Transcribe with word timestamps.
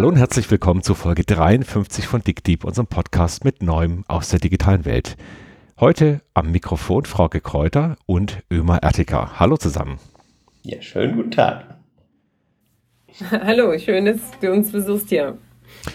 Hallo 0.00 0.08
und 0.08 0.16
herzlich 0.16 0.50
willkommen 0.50 0.82
zu 0.82 0.94
Folge 0.94 1.24
53 1.24 2.06
von 2.06 2.22
DickDeep, 2.22 2.64
unserem 2.64 2.86
Podcast 2.86 3.44
mit 3.44 3.62
Neuem 3.62 4.02
aus 4.08 4.30
der 4.30 4.40
digitalen 4.40 4.86
Welt. 4.86 5.18
Heute 5.78 6.22
am 6.32 6.50
Mikrofon 6.52 7.04
Frauke 7.04 7.42
Kräuter 7.42 7.98
und 8.06 8.42
Ömer 8.50 8.78
Ertika. 8.78 9.38
Hallo 9.38 9.58
zusammen. 9.58 9.98
Ja, 10.62 10.80
schönen 10.80 11.16
guten 11.16 11.32
Tag. 11.32 11.76
Hallo, 13.30 13.78
schön, 13.78 14.06
dass 14.06 14.20
du 14.40 14.50
uns 14.50 14.72
besuchst 14.72 15.10
hier. 15.10 15.36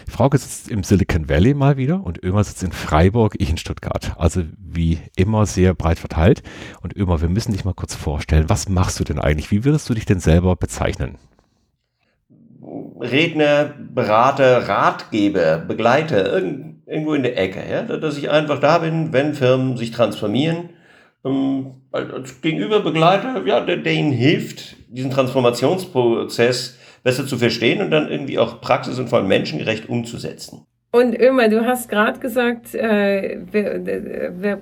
Frauke 0.07 0.37
sitzt 0.37 0.69
im 0.69 0.83
Silicon 0.83 1.27
Valley 1.27 1.55
mal 1.55 1.77
wieder 1.77 2.03
und 2.03 2.23
Ömer 2.23 2.43
sitzt 2.43 2.61
in 2.61 2.73
Freiburg, 2.73 3.33
ich 3.39 3.49
in 3.49 3.57
Stuttgart. 3.57 4.13
Also 4.19 4.43
wie 4.59 4.99
immer 5.15 5.47
sehr 5.47 5.73
breit 5.73 5.97
verteilt. 5.97 6.43
Und 6.81 6.95
Ömer, 6.95 7.21
wir 7.21 7.29
müssen 7.29 7.53
dich 7.53 7.65
mal 7.65 7.73
kurz 7.73 7.95
vorstellen. 7.95 8.49
Was 8.49 8.69
machst 8.69 8.99
du 8.99 9.03
denn 9.03 9.17
eigentlich? 9.17 9.49
Wie 9.49 9.65
würdest 9.65 9.89
du 9.89 9.95
dich 9.95 10.05
denn 10.05 10.19
selber 10.19 10.55
bezeichnen? 10.55 11.17
Redner, 12.99 13.73
Berater, 13.93 14.67
Ratgeber, 14.67 15.57
Begleiter, 15.57 16.33
irgendwo 16.35 17.13
in 17.13 17.23
der 17.23 17.37
Ecke. 17.37 17.61
Ja? 17.69 17.81
Dass 17.83 18.17
ich 18.17 18.29
einfach 18.29 18.59
da 18.59 18.79
bin, 18.79 19.11
wenn 19.13 19.33
Firmen 19.33 19.77
sich 19.77 19.91
transformieren. 19.91 20.69
Ähm, 21.25 21.81
als 21.91 22.41
Gegenüber 22.41 22.81
Begleiter, 22.81 23.43
ja, 23.45 23.59
der, 23.59 23.77
der 23.77 23.93
ihnen 23.93 24.11
hilft, 24.11 24.75
diesen 24.89 25.11
Transformationsprozess 25.11 26.77
besser 27.03 27.25
zu 27.27 27.37
verstehen 27.37 27.81
und 27.81 27.91
dann 27.91 28.09
irgendwie 28.09 28.39
auch 28.39 28.61
praxis- 28.61 28.99
und 28.99 29.09
vor 29.09 29.19
allem 29.19 29.27
menschengerecht 29.27 29.89
umzusetzen. 29.89 30.64
Und 30.95 31.19
Ömer, 31.19 31.49
du 31.49 31.65
hast 31.65 31.89
gerade 31.89 32.21
gesagt, 32.21 32.73
äh, 32.73 33.37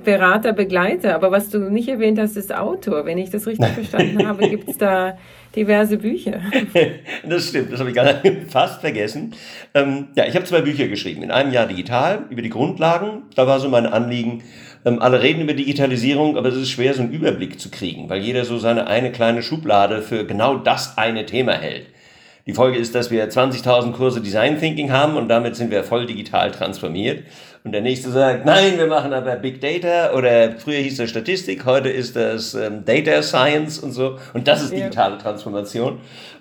Berater, 0.03 0.53
Begleiter, 0.53 1.13
aber 1.13 1.29
was 1.29 1.51
du 1.51 1.59
nicht 1.69 1.87
erwähnt 1.87 2.17
hast, 2.17 2.35
ist 2.37 2.51
Autor. 2.51 3.05
Wenn 3.05 3.19
ich 3.19 3.29
das 3.29 3.45
richtig 3.45 3.67
verstanden 3.75 4.27
habe, 4.27 4.49
gibt 4.49 4.67
es 4.67 4.79
da 4.79 5.15
diverse 5.55 5.97
Bücher. 5.97 6.41
das 7.29 7.49
stimmt, 7.49 7.71
das 7.71 7.79
habe 7.79 7.91
ich 7.91 7.95
gerade 7.95 8.19
fast 8.49 8.81
vergessen. 8.81 9.35
Ähm, 9.75 10.07
ja, 10.15 10.25
ich 10.25 10.33
habe 10.35 10.45
zwei 10.45 10.61
Bücher 10.61 10.87
geschrieben. 10.87 11.21
In 11.21 11.29
einem 11.29 11.53
Jahr 11.53 11.67
digital, 11.67 12.25
über 12.31 12.41
die 12.41 12.49
Grundlagen. 12.49 13.21
Da 13.35 13.45
war 13.45 13.59
so 13.59 13.69
mein 13.69 13.85
Anliegen, 13.85 14.41
ähm, 14.85 15.03
alle 15.03 15.21
reden 15.21 15.43
über 15.43 15.53
Digitalisierung, 15.53 16.35
aber 16.35 16.49
es 16.49 16.55
ist 16.55 16.71
schwer, 16.71 16.95
so 16.95 17.03
einen 17.03 17.13
Überblick 17.13 17.59
zu 17.59 17.69
kriegen, 17.69 18.09
weil 18.09 18.21
jeder 18.21 18.43
so 18.43 18.57
seine 18.57 18.87
eine 18.87 19.11
kleine 19.11 19.43
Schublade 19.43 20.01
für 20.01 20.25
genau 20.25 20.55
das 20.55 20.97
eine 20.97 21.27
Thema 21.27 21.53
hält. 21.53 21.92
Die 22.45 22.53
Folge 22.53 22.77
ist, 22.77 22.93
dass 22.93 23.09
wir 23.09 23.29
20.000 23.29 23.93
Kurse 23.93 24.19
Design 24.19 24.59
Thinking 24.59 24.91
haben 24.91 25.15
und 25.15 25.29
damit 25.29 25.55
sind 25.55 25.71
wir 25.71 25.85
voll 25.85 26.05
digital 26.05 26.51
transformiert. 26.51 27.23
Und 27.63 27.71
der 27.71 27.79
nächste 27.79 28.11
sagt, 28.11 28.45
nein, 28.45 28.77
wir 28.77 28.87
machen 28.87 29.13
aber 29.13 29.37
Big 29.37 29.61
Data 29.61 30.11
oder 30.13 30.51
früher 30.57 30.79
hieß 30.79 30.97
das 30.97 31.09
Statistik, 31.09 31.63
heute 31.63 31.87
ist 31.87 32.17
das 32.17 32.53
ähm, 32.53 32.83
Data 32.83 33.21
Science 33.21 33.79
und 33.79 33.93
so. 33.93 34.17
Und 34.33 34.49
das 34.49 34.61
ist 34.61 34.73
digitale 34.73 35.17
Transformation. 35.17 35.99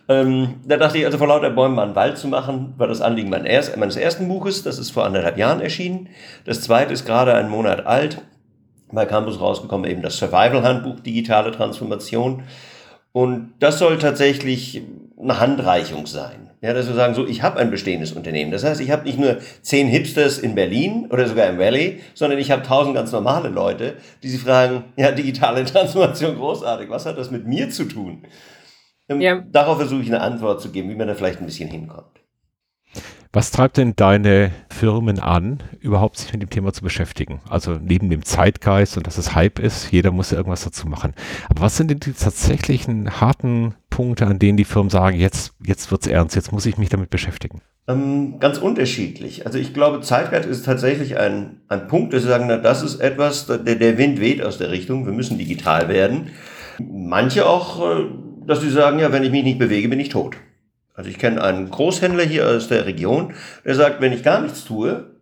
Ähm, 0.09 0.55
da 0.67 0.77
dachte 0.77 0.99
ich 0.99 1.07
also 1.07 1.19
vor 1.19 1.29
lauter 1.29 1.51
Bäumen 1.51 1.77
mal 1.77 1.85
einen 1.85 1.95
Wald 1.95 2.19
zu 2.19 2.27
machen, 2.27 2.75
war 2.77 2.89
das 2.89 3.01
Anliegen 3.01 3.31
meines 3.31 3.97
ersten 3.97 4.27
Buches. 4.27 4.65
Das 4.65 4.81
ist 4.81 4.91
vor 4.91 5.05
anderthalb 5.05 5.39
Jahren 5.39 5.61
erschienen. 5.61 6.09
Das 6.45 6.63
zweite 6.63 6.93
ist 6.93 7.07
gerade 7.07 7.35
einen 7.35 7.49
Monat 7.49 7.87
alt. 7.87 8.21
Bei 8.91 9.07
Campus 9.07 9.41
rausgekommen 9.41 9.89
eben 9.89 10.03
das 10.03 10.19
Survival 10.19 10.65
Handbuch 10.65 10.99
Digitale 10.99 11.53
Transformation. 11.53 12.43
Und 13.13 13.53
das 13.59 13.79
soll 13.79 13.99
tatsächlich 13.99 14.83
eine 15.21 15.39
Handreichung 15.39 16.07
sein. 16.07 16.51
Ja, 16.63 16.73
dass 16.73 16.87
wir 16.87 16.95
sagen, 16.95 17.15
so, 17.15 17.27
ich 17.27 17.43
habe 17.43 17.59
ein 17.59 17.71
bestehendes 17.71 18.13
Unternehmen. 18.13 18.53
Das 18.53 18.63
heißt, 18.63 18.81
ich 18.81 18.93
habe 18.93 19.03
nicht 19.03 19.19
nur 19.19 19.39
zehn 19.63 19.89
Hipsters 19.89 20.39
in 20.39 20.55
Berlin 20.55 21.09
oder 21.11 21.27
sogar 21.27 21.49
im 21.49 21.59
Valley, 21.59 22.01
sondern 22.15 22.39
ich 22.39 22.53
habe 22.53 22.63
tausend 22.63 22.95
ganz 22.95 23.11
normale 23.11 23.49
Leute, 23.49 23.97
die 24.23 24.29
sich 24.29 24.41
fragen, 24.41 24.85
ja, 24.97 25.11
digitale 25.11 25.65
Transformation 25.65 26.37
großartig, 26.37 26.89
was 26.89 27.05
hat 27.05 27.19
das 27.19 27.33
mit 27.33 27.47
mir 27.47 27.69
zu 27.71 27.85
tun? 27.85 28.25
Ähm, 29.09 29.21
ja. 29.21 29.43
Darauf 29.51 29.79
versuche 29.79 30.03
ich 30.03 30.09
eine 30.09 30.21
Antwort 30.21 30.63
zu 30.63 30.71
geben, 30.71 30.89
wie 30.89 30.95
man 30.95 31.09
da 31.09 31.15
vielleicht 31.15 31.41
ein 31.41 31.47
bisschen 31.47 31.69
hinkommt. 31.69 32.22
Was 33.35 33.51
treibt 33.51 33.79
denn 33.79 33.97
deine 33.97 34.51
Firmen 34.69 35.19
an, 35.19 35.63
überhaupt 35.81 36.19
sich 36.19 36.31
mit 36.35 36.43
dem 36.43 36.51
Thema 36.51 36.75
zu 36.75 36.83
beschäftigen? 36.83 37.41
Also 37.49 37.79
neben 37.83 38.11
dem 38.11 38.27
Zeitgeist 38.27 38.99
und 38.99 39.07
dass 39.07 39.17
es 39.17 39.35
Hype 39.35 39.59
ist, 39.59 39.91
jeder 39.91 40.11
muss 40.11 40.33
ja 40.33 40.37
irgendwas 40.37 40.65
dazu 40.65 40.87
machen. 40.87 41.15
Aber 41.49 41.63
was 41.63 41.79
sind 41.79 41.91
denn 41.91 41.99
die 41.99 42.13
tatsächlichen 42.13 43.23
harten 43.23 43.75
Punkte, 43.89 44.27
an 44.27 44.39
denen 44.39 44.59
die 44.59 44.67
Firmen 44.67 44.91
sagen, 44.91 45.19
jetzt, 45.19 45.55
jetzt 45.65 45.91
es 45.91 46.07
ernst, 46.07 46.37
jetzt 46.37 46.53
muss 46.53 46.67
ich 46.67 46.77
mich 46.77 46.91
damit 46.91 47.09
beschäftigen? 47.09 47.63
Ähm, 47.89 48.39
ganz 48.39 48.59
unterschiedlich. 48.59 49.47
Also 49.47 49.57
ich 49.57 49.73
glaube, 49.73 50.03
Zeitgeist 50.03 50.47
ist 50.47 50.67
tatsächlich 50.67 51.17
ein, 51.17 51.63
ein 51.69 51.89
Punkt, 51.89 52.13
dass 52.13 52.25
sie 52.25 52.29
sagen, 52.29 52.45
na, 52.49 52.59
das 52.59 52.83
ist 52.83 53.01
etwas, 53.01 53.47
der, 53.47 53.59
der 53.61 53.97
Wind 53.97 54.21
weht 54.21 54.43
aus 54.43 54.59
der 54.59 54.71
Richtung, 54.71 55.07
wir 55.07 55.15
müssen 55.15 55.39
digital 55.39 55.89
werden. 55.89 56.33
Manche 56.79 57.47
auch, 57.47 57.81
äh, 57.81 58.05
dass 58.47 58.61
sie 58.61 58.69
sagen, 58.69 58.99
ja, 58.99 59.11
wenn 59.11 59.25
ich 59.25 59.31
mich 59.31 59.43
nicht 59.43 59.59
bewege, 59.59 59.89
bin 59.89 60.01
ich 60.01 60.11
tot. 60.11 60.37
Also 60.95 61.09
ich 61.09 61.19
kenne 61.19 61.43
einen 61.43 61.71
Großhändler 61.71 62.25
hier 62.25 62.49
aus 62.49 62.69
der 62.69 62.87
Region, 62.87 63.35
der 63.65 63.75
sagt, 63.75 64.01
wenn 64.01 64.13
ich 64.13 64.23
gar 64.23 64.41
nichts 64.41 64.65
tue, 64.65 65.13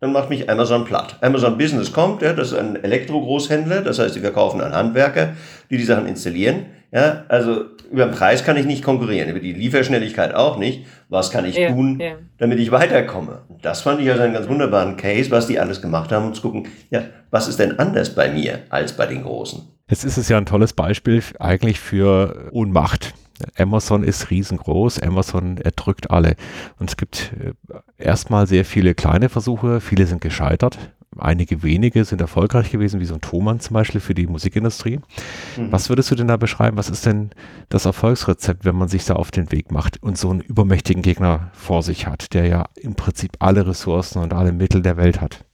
dann 0.00 0.12
macht 0.12 0.30
mich 0.30 0.48
Amazon 0.50 0.84
platt. 0.84 1.16
Amazon 1.20 1.56
Business 1.56 1.92
kommt, 1.92 2.22
ja, 2.22 2.32
das 2.32 2.52
ist 2.52 2.58
ein 2.58 2.82
Elektro-Großhändler, 2.82 3.80
das 3.82 3.98
heißt, 3.98 4.14
sie 4.14 4.20
verkaufen 4.20 4.60
an 4.60 4.74
Handwerker, 4.74 5.32
die 5.70 5.78
die 5.78 5.84
Sachen 5.84 6.06
installieren. 6.06 6.66
Ja, 6.92 7.24
also 7.28 7.64
über 7.90 8.06
den 8.06 8.14
Preis 8.14 8.44
kann 8.44 8.56
ich 8.56 8.66
nicht 8.66 8.84
konkurrieren, 8.84 9.28
über 9.28 9.40
die 9.40 9.52
Lieferschnelligkeit 9.52 10.34
auch 10.34 10.56
nicht. 10.56 10.86
Was 11.08 11.30
kann 11.30 11.44
ich 11.44 11.56
ja, 11.56 11.70
tun, 11.70 11.98
ja. 12.00 12.14
damit 12.38 12.58
ich 12.58 12.70
weiterkomme? 12.70 13.42
Das 13.62 13.82
fand 13.82 14.00
ich 14.00 14.10
also 14.10 14.22
einen 14.22 14.34
ganz 14.34 14.48
wunderbaren 14.48 14.96
Case, 14.96 15.30
was 15.30 15.46
die 15.46 15.58
alles 15.58 15.82
gemacht 15.82 16.12
haben, 16.12 16.26
um 16.26 16.34
zu 16.34 16.42
gucken, 16.42 16.68
ja, 16.90 17.02
was 17.30 17.48
ist 17.48 17.58
denn 17.58 17.78
anders 17.78 18.14
bei 18.14 18.30
mir 18.30 18.60
als 18.70 18.92
bei 18.92 19.06
den 19.06 19.22
Großen? 19.22 19.62
Jetzt 19.88 20.04
ist 20.04 20.16
es 20.16 20.28
ja 20.28 20.36
ein 20.36 20.46
tolles 20.46 20.72
Beispiel 20.72 21.22
eigentlich 21.38 21.80
für 21.80 22.48
Ohnmacht. 22.52 23.14
Amazon 23.58 24.02
ist 24.02 24.30
riesengroß, 24.30 25.00
Amazon 25.00 25.58
erdrückt 25.58 26.10
alle. 26.10 26.36
Und 26.78 26.90
es 26.90 26.96
gibt 26.96 27.32
äh, 27.40 27.52
erstmal 28.02 28.46
sehr 28.46 28.64
viele 28.64 28.94
kleine 28.94 29.28
Versuche, 29.28 29.80
viele 29.80 30.06
sind 30.06 30.20
gescheitert. 30.20 30.78
Einige 31.18 31.62
wenige 31.62 32.04
sind 32.04 32.20
erfolgreich 32.20 32.70
gewesen, 32.70 33.00
wie 33.00 33.06
so 33.06 33.14
ein 33.14 33.22
Thomann 33.22 33.60
zum 33.60 33.74
Beispiel 33.74 34.02
für 34.02 34.14
die 34.14 34.26
Musikindustrie. 34.26 35.00
Mhm. 35.56 35.72
Was 35.72 35.88
würdest 35.88 36.10
du 36.10 36.14
denn 36.14 36.28
da 36.28 36.36
beschreiben? 36.36 36.76
Was 36.76 36.90
ist 36.90 37.06
denn 37.06 37.30
das 37.70 37.86
Erfolgsrezept, 37.86 38.66
wenn 38.66 38.76
man 38.76 38.88
sich 38.88 39.06
da 39.06 39.14
auf 39.14 39.30
den 39.30 39.50
Weg 39.50 39.70
macht 39.70 40.02
und 40.02 40.18
so 40.18 40.28
einen 40.28 40.40
übermächtigen 40.40 41.02
Gegner 41.02 41.50
vor 41.54 41.82
sich 41.82 42.06
hat, 42.06 42.34
der 42.34 42.46
ja 42.46 42.66
im 42.74 42.96
Prinzip 42.96 43.32
alle 43.38 43.66
Ressourcen 43.66 44.22
und 44.22 44.34
alle 44.34 44.52
Mittel 44.52 44.82
der 44.82 44.98
Welt 44.98 45.22
hat? 45.22 45.45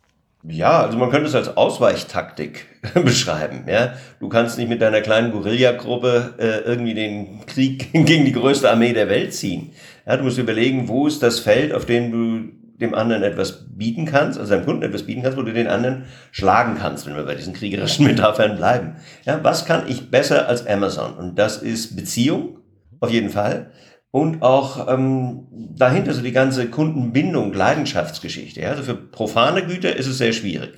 Ja, 0.45 0.83
also 0.83 0.99
man 0.99 1.11
könnte 1.11 1.29
es 1.29 1.35
als 1.35 1.57
Ausweichtaktik 1.57 2.67
beschreiben. 2.95 3.65
Ja, 3.69 3.95
du 4.19 4.29
kannst 4.29 4.59
nicht 4.59 4.69
mit 4.69 4.83
deiner 4.83 5.01
kleinen 5.01 5.31
Guerillagruppe 5.31 6.35
äh, 6.39 6.69
irgendwie 6.69 6.95
den 6.95 7.47
Krieg 7.47 7.93
gegen 7.93 8.25
die 8.25 8.33
größte 8.33 8.69
Armee 8.69 8.93
der 8.93 9.09
Welt 9.09 9.35
ziehen. 9.35 9.71
Ja, 10.05 10.17
du 10.17 10.25
musst 10.25 10.39
überlegen, 10.39 10.89
wo 10.89 11.07
ist 11.07 11.23
das 11.23 11.39
Feld, 11.39 11.73
auf 11.73 11.87
dem 11.87 12.11
du 12.11 12.63
dem 12.81 12.95
anderen 12.95 13.23
etwas 13.23 13.67
bieten 13.77 14.07
kannst, 14.07 14.41
also 14.41 14.53
deinem 14.53 14.65
Kunden 14.65 14.83
etwas 14.83 15.05
bieten 15.05 15.23
kannst, 15.23 15.39
wo 15.39 15.43
du 15.43 15.53
den 15.53 15.69
anderen 15.69 16.07
schlagen 16.33 16.77
kannst, 16.77 17.07
wenn 17.07 17.15
wir 17.15 17.23
bei 17.23 17.37
diesen 17.37 17.53
kriegerischen 17.53 18.05
Metaphern 18.09 18.57
bleiben. 18.57 18.97
Ja, 19.25 19.39
was 19.45 19.65
kann 19.65 19.85
ich 19.87 20.11
besser 20.11 20.49
als 20.49 20.67
Amazon? 20.67 21.15
Und 21.15 21.39
das 21.39 21.59
ist 21.59 21.95
Beziehung, 21.95 22.59
auf 22.99 23.11
jeden 23.11 23.31
Fall 23.31 23.71
und 24.13 24.43
auch 24.43 24.89
ähm, 24.89 25.49
dahinter 25.51 26.13
so 26.13 26.23
die 26.23 26.33
ganze 26.33 26.69
Kundenbindung, 26.69 27.53
Leidenschaftsgeschichte. 27.53 28.61
Ja? 28.61 28.71
Also 28.71 28.85
für 28.85 28.95
profane 28.95 29.65
Güter 29.67 29.97
ist 29.97 30.07
es 30.07 30.19
sehr 30.19 30.35
schwierig. 30.35 30.75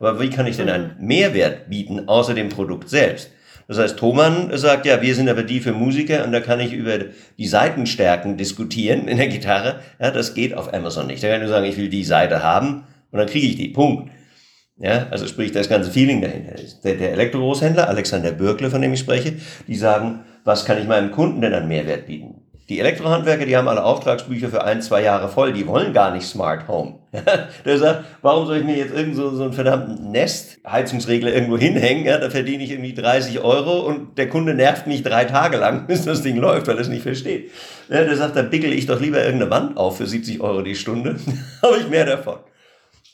Aber 0.00 0.20
wie 0.20 0.30
kann 0.30 0.46
ich 0.46 0.56
denn 0.56 0.70
einen 0.70 0.96
mhm. 0.98 1.06
Mehrwert 1.06 1.68
bieten, 1.68 2.08
außer 2.08 2.34
dem 2.34 2.48
Produkt 2.48 2.88
selbst? 2.88 3.30
Das 3.68 3.78
heißt, 3.78 3.98
Thomann 3.98 4.56
sagt, 4.56 4.86
ja, 4.86 5.02
wir 5.02 5.14
sind 5.14 5.28
aber 5.28 5.42
die 5.42 5.60
für 5.60 5.72
Musiker 5.72 6.24
und 6.24 6.32
da 6.32 6.40
kann 6.40 6.58
ich 6.58 6.72
über 6.72 6.98
die 7.36 7.46
Seitenstärken 7.46 8.38
diskutieren 8.38 9.06
in 9.06 9.18
der 9.18 9.28
Gitarre. 9.28 9.80
Ja, 10.00 10.10
das 10.10 10.32
geht 10.32 10.54
auf 10.54 10.72
Amazon 10.72 11.06
nicht. 11.06 11.22
Da 11.22 11.28
kann 11.28 11.36
ich 11.36 11.42
nur 11.42 11.50
sagen, 11.50 11.66
ich 11.66 11.76
will 11.76 11.90
die 11.90 12.04
Seite 12.04 12.42
haben 12.42 12.84
und 13.10 13.18
dann 13.18 13.28
kriege 13.28 13.46
ich 13.46 13.56
die. 13.56 13.68
Punkt. 13.68 14.10
Ja, 14.78 15.08
also 15.10 15.26
sprich, 15.26 15.52
das 15.52 15.68
ganze 15.68 15.90
Feeling 15.90 16.22
dahinter 16.22 16.54
ist. 16.54 16.82
Der, 16.82 16.94
der 16.94 17.12
Elektrogroßhändler, 17.12 17.88
Alexander 17.88 18.30
Bürkle, 18.30 18.70
von 18.70 18.80
dem 18.80 18.94
ich 18.94 19.00
spreche, 19.00 19.34
die 19.66 19.76
sagen, 19.76 20.20
was 20.44 20.64
kann 20.64 20.78
ich 20.78 20.86
meinem 20.86 21.10
Kunden 21.10 21.42
denn 21.42 21.52
an 21.52 21.68
Mehrwert 21.68 22.06
bieten? 22.06 22.47
Die 22.68 22.80
Elektrohandwerker, 22.80 23.46
die 23.46 23.56
haben 23.56 23.66
alle 23.66 23.82
Auftragsbücher 23.82 24.50
für 24.50 24.62
ein, 24.62 24.82
zwei 24.82 25.02
Jahre 25.02 25.30
voll, 25.30 25.54
die 25.54 25.66
wollen 25.66 25.94
gar 25.94 26.12
nicht 26.12 26.26
Smart 26.26 26.68
Home. 26.68 26.98
Der 27.64 27.78
sagt, 27.78 28.04
warum 28.20 28.46
soll 28.46 28.58
ich 28.58 28.64
mir 28.64 28.76
jetzt 28.76 28.94
irgend 28.94 29.16
so, 29.16 29.30
so 29.30 29.44
einen 29.44 29.54
verdammten 29.54 30.10
Nest-Heizungsregler 30.10 31.32
irgendwo 31.32 31.56
hinhängen? 31.56 32.04
Ja, 32.04 32.18
da 32.18 32.28
verdiene 32.28 32.62
ich 32.62 32.70
irgendwie 32.70 32.92
30 32.92 33.40
Euro 33.40 33.86
und 33.86 34.18
der 34.18 34.28
Kunde 34.28 34.52
nervt 34.52 34.86
mich 34.86 35.02
drei 35.02 35.24
Tage 35.24 35.56
lang, 35.56 35.86
bis 35.88 36.04
das 36.04 36.20
Ding 36.20 36.36
läuft, 36.36 36.66
weil 36.66 36.76
er 36.76 36.82
es 36.82 36.88
nicht 36.88 37.04
versteht. 37.04 37.50
Ja, 37.88 38.04
der 38.04 38.16
sagt, 38.16 38.36
da 38.36 38.42
bickel 38.42 38.74
ich 38.74 38.84
doch 38.84 39.00
lieber 39.00 39.24
irgendeine 39.24 39.50
Wand 39.50 39.78
auf 39.78 39.96
für 39.96 40.06
70 40.06 40.42
Euro 40.42 40.60
die 40.60 40.74
Stunde, 40.74 41.16
habe 41.62 41.78
ich 41.78 41.88
mehr 41.88 42.04
davon. 42.04 42.36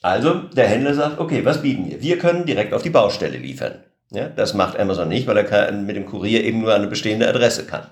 Also, 0.02 0.34
der 0.34 0.66
Händler 0.66 0.94
sagt, 0.94 1.20
okay, 1.20 1.44
was 1.44 1.62
bieten 1.62 1.88
wir? 1.88 2.02
Wir 2.02 2.18
können 2.18 2.44
direkt 2.44 2.74
auf 2.74 2.82
die 2.82 2.90
Baustelle 2.90 3.38
liefern. 3.38 3.84
Ja, 4.14 4.28
das 4.28 4.54
macht 4.54 4.78
Amazon 4.78 5.08
nicht, 5.08 5.26
weil 5.26 5.36
er 5.36 5.44
kann, 5.44 5.86
mit 5.86 5.96
dem 5.96 6.06
Kurier 6.06 6.44
eben 6.44 6.60
nur 6.60 6.72
eine 6.72 6.86
bestehende 6.86 7.28
Adresse 7.28 7.66
kann. 7.66 7.86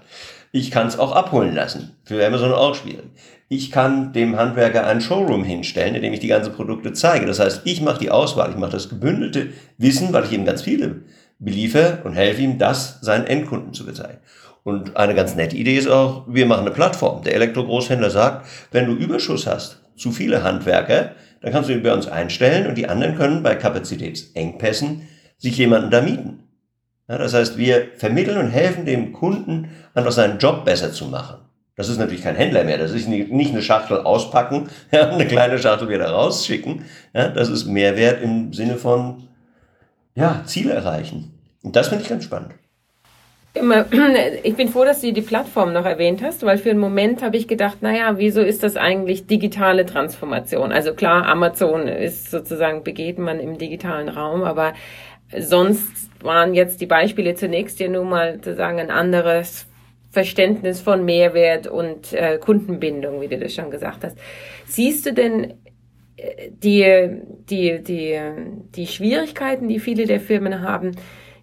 Ich 0.52 0.70
kann 0.70 0.86
es 0.86 0.98
auch 0.98 1.12
abholen 1.12 1.54
lassen. 1.54 1.96
Für 2.04 2.24
Amazon 2.24 2.52
auch 2.52 2.74
schwierig. 2.74 3.10
Ich 3.48 3.70
kann 3.70 4.12
dem 4.12 4.36
Handwerker 4.36 4.86
einen 4.86 5.00
Showroom 5.00 5.44
hinstellen, 5.44 5.94
in 5.94 6.02
dem 6.02 6.12
ich 6.12 6.20
die 6.20 6.28
ganzen 6.28 6.52
Produkte 6.52 6.92
zeige. 6.92 7.26
Das 7.26 7.40
heißt, 7.40 7.62
ich 7.64 7.80
mache 7.82 7.98
die 7.98 8.10
Auswahl, 8.10 8.50
ich 8.50 8.56
mache 8.56 8.72
das 8.72 8.88
gebündelte 8.88 9.48
Wissen, 9.78 10.12
weil 10.12 10.24
ich 10.24 10.32
ihm 10.32 10.44
ganz 10.44 10.62
viele 10.62 11.02
beliefer 11.38 11.98
und 12.04 12.14
helfe 12.14 12.42
ihm, 12.42 12.58
das 12.58 13.00
seinen 13.00 13.26
Endkunden 13.26 13.74
zu 13.74 13.84
bezeichnen. 13.84 14.20
Und 14.62 14.96
eine 14.96 15.14
ganz 15.14 15.34
nette 15.34 15.56
Idee 15.56 15.76
ist 15.76 15.88
auch, 15.88 16.24
wir 16.28 16.46
machen 16.46 16.66
eine 16.66 16.70
Plattform. 16.70 17.24
Der 17.24 17.34
Elektrogroßhändler 17.34 18.10
sagt, 18.10 18.46
wenn 18.70 18.86
du 18.86 18.92
Überschuss 18.92 19.46
hast, 19.46 19.80
zu 19.96 20.12
viele 20.12 20.44
Handwerker, 20.44 21.12
dann 21.40 21.52
kannst 21.52 21.68
du 21.68 21.74
ihn 21.74 21.82
bei 21.82 21.92
uns 21.92 22.06
einstellen 22.06 22.66
und 22.68 22.78
die 22.78 22.88
anderen 22.88 23.16
können 23.16 23.42
bei 23.42 23.56
Kapazitätsengpässen 23.56 25.08
sich 25.42 25.58
jemanden 25.58 25.90
da 25.90 26.00
mieten. 26.00 26.44
Ja, 27.08 27.18
das 27.18 27.34
heißt, 27.34 27.58
wir 27.58 27.88
vermitteln 27.96 28.38
und 28.38 28.50
helfen 28.50 28.86
dem 28.86 29.12
Kunden, 29.12 29.70
einfach 29.92 30.12
seinen 30.12 30.38
Job 30.38 30.64
besser 30.64 30.92
zu 30.92 31.06
machen. 31.06 31.38
Das 31.76 31.88
ist 31.88 31.98
natürlich 31.98 32.22
kein 32.22 32.36
Händler 32.36 32.64
mehr. 32.64 32.78
Das 32.78 32.92
ist 32.92 33.08
nicht 33.08 33.52
eine 33.52 33.62
Schachtel 33.62 33.98
auspacken 33.98 34.68
ja, 34.92 35.08
eine 35.10 35.26
kleine 35.26 35.58
Schachtel 35.58 35.88
wieder 35.88 36.10
rausschicken. 36.10 36.84
Ja, 37.12 37.28
das 37.28 37.48
ist 37.48 37.66
Mehrwert 37.66 38.22
im 38.22 38.52
Sinne 38.52 38.76
von 38.76 39.24
ja, 40.14 40.42
Ziele 40.46 40.74
erreichen. 40.74 41.34
Und 41.62 41.74
das 41.74 41.88
finde 41.88 42.04
ich 42.04 42.08
ganz 42.08 42.24
spannend. 42.24 42.52
Ich 44.44 44.56
bin 44.56 44.68
froh, 44.68 44.84
dass 44.84 45.02
du 45.02 45.12
die 45.12 45.20
Plattform 45.20 45.72
noch 45.72 45.84
erwähnt 45.84 46.22
hast, 46.22 46.44
weil 46.44 46.56
für 46.56 46.70
einen 46.70 46.78
Moment 46.78 47.22
habe 47.22 47.36
ich 47.36 47.48
gedacht, 47.48 47.82
naja, 47.82 48.14
wieso 48.16 48.40
ist 48.40 48.62
das 48.62 48.76
eigentlich 48.76 49.26
digitale 49.26 49.84
Transformation? 49.84 50.72
Also 50.72 50.94
klar, 50.94 51.26
Amazon 51.26 51.86
ist 51.86 52.30
sozusagen, 52.30 52.82
begeht 52.82 53.18
man 53.18 53.40
im 53.40 53.58
digitalen 53.58 54.08
Raum, 54.08 54.42
aber 54.42 54.72
sonst 55.38 56.10
waren 56.22 56.54
jetzt 56.54 56.80
die 56.80 56.86
Beispiele 56.86 57.34
zunächst 57.34 57.80
ja 57.80 57.88
nun 57.88 58.08
mal 58.08 58.34
sozusagen 58.34 58.78
ein 58.78 58.90
anderes 58.90 59.66
Verständnis 60.10 60.80
von 60.80 61.04
Mehrwert 61.04 61.66
und 61.66 62.12
äh, 62.12 62.38
Kundenbindung, 62.38 63.20
wie 63.20 63.28
du 63.28 63.38
das 63.38 63.54
schon 63.54 63.70
gesagt 63.70 64.04
hast. 64.04 64.18
Siehst 64.66 65.06
du 65.06 65.14
denn 65.14 65.54
äh, 66.16 66.50
die, 66.50 67.22
die, 67.48 67.82
die, 67.82 68.20
die 68.74 68.86
Schwierigkeiten, 68.86 69.68
die 69.68 69.80
viele 69.80 70.06
der 70.06 70.20
Firmen 70.20 70.60
haben, 70.60 70.92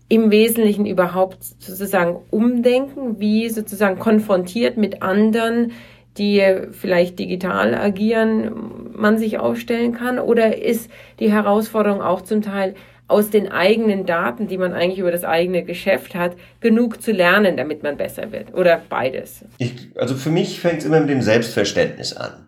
im 0.07 0.31
Wesentlichen 0.31 0.85
überhaupt 0.85 1.43
sozusagen 1.43 2.19
umdenken, 2.31 3.19
wie 3.19 3.49
sozusagen 3.49 3.99
konfrontiert 3.99 4.77
mit 4.77 5.01
anderen, 5.03 5.71
die 6.17 6.43
vielleicht 6.71 7.19
digital 7.19 7.75
agieren, 7.75 8.91
man 8.93 9.17
sich 9.17 9.37
aufstellen 9.39 9.93
kann? 9.93 10.19
Oder 10.19 10.61
ist 10.61 10.89
die 11.19 11.31
Herausforderung 11.31 12.01
auch 12.01 12.21
zum 12.21 12.41
Teil 12.41 12.73
aus 13.09 13.31
den 13.31 13.51
eigenen 13.51 14.05
Daten, 14.05 14.47
die 14.47 14.57
man 14.57 14.73
eigentlich 14.73 14.99
über 14.99 15.11
das 15.11 15.23
eigene 15.23 15.63
Geschäft 15.63 16.13
hat, 16.15 16.33
genug 16.61 17.01
zu 17.01 17.11
lernen, 17.11 17.57
damit 17.57 17.81
man 17.83 17.97
besser 17.97 18.31
wird? 18.31 18.53
Oder 18.53 18.81
beides? 18.87 19.43
Ich, 19.57 19.89
also 19.95 20.15
für 20.15 20.29
mich 20.29 20.59
fängt 20.59 20.79
es 20.79 20.85
immer 20.85 20.99
mit 20.99 21.09
dem 21.09 21.21
Selbstverständnis 21.21 22.15
an. 22.15 22.47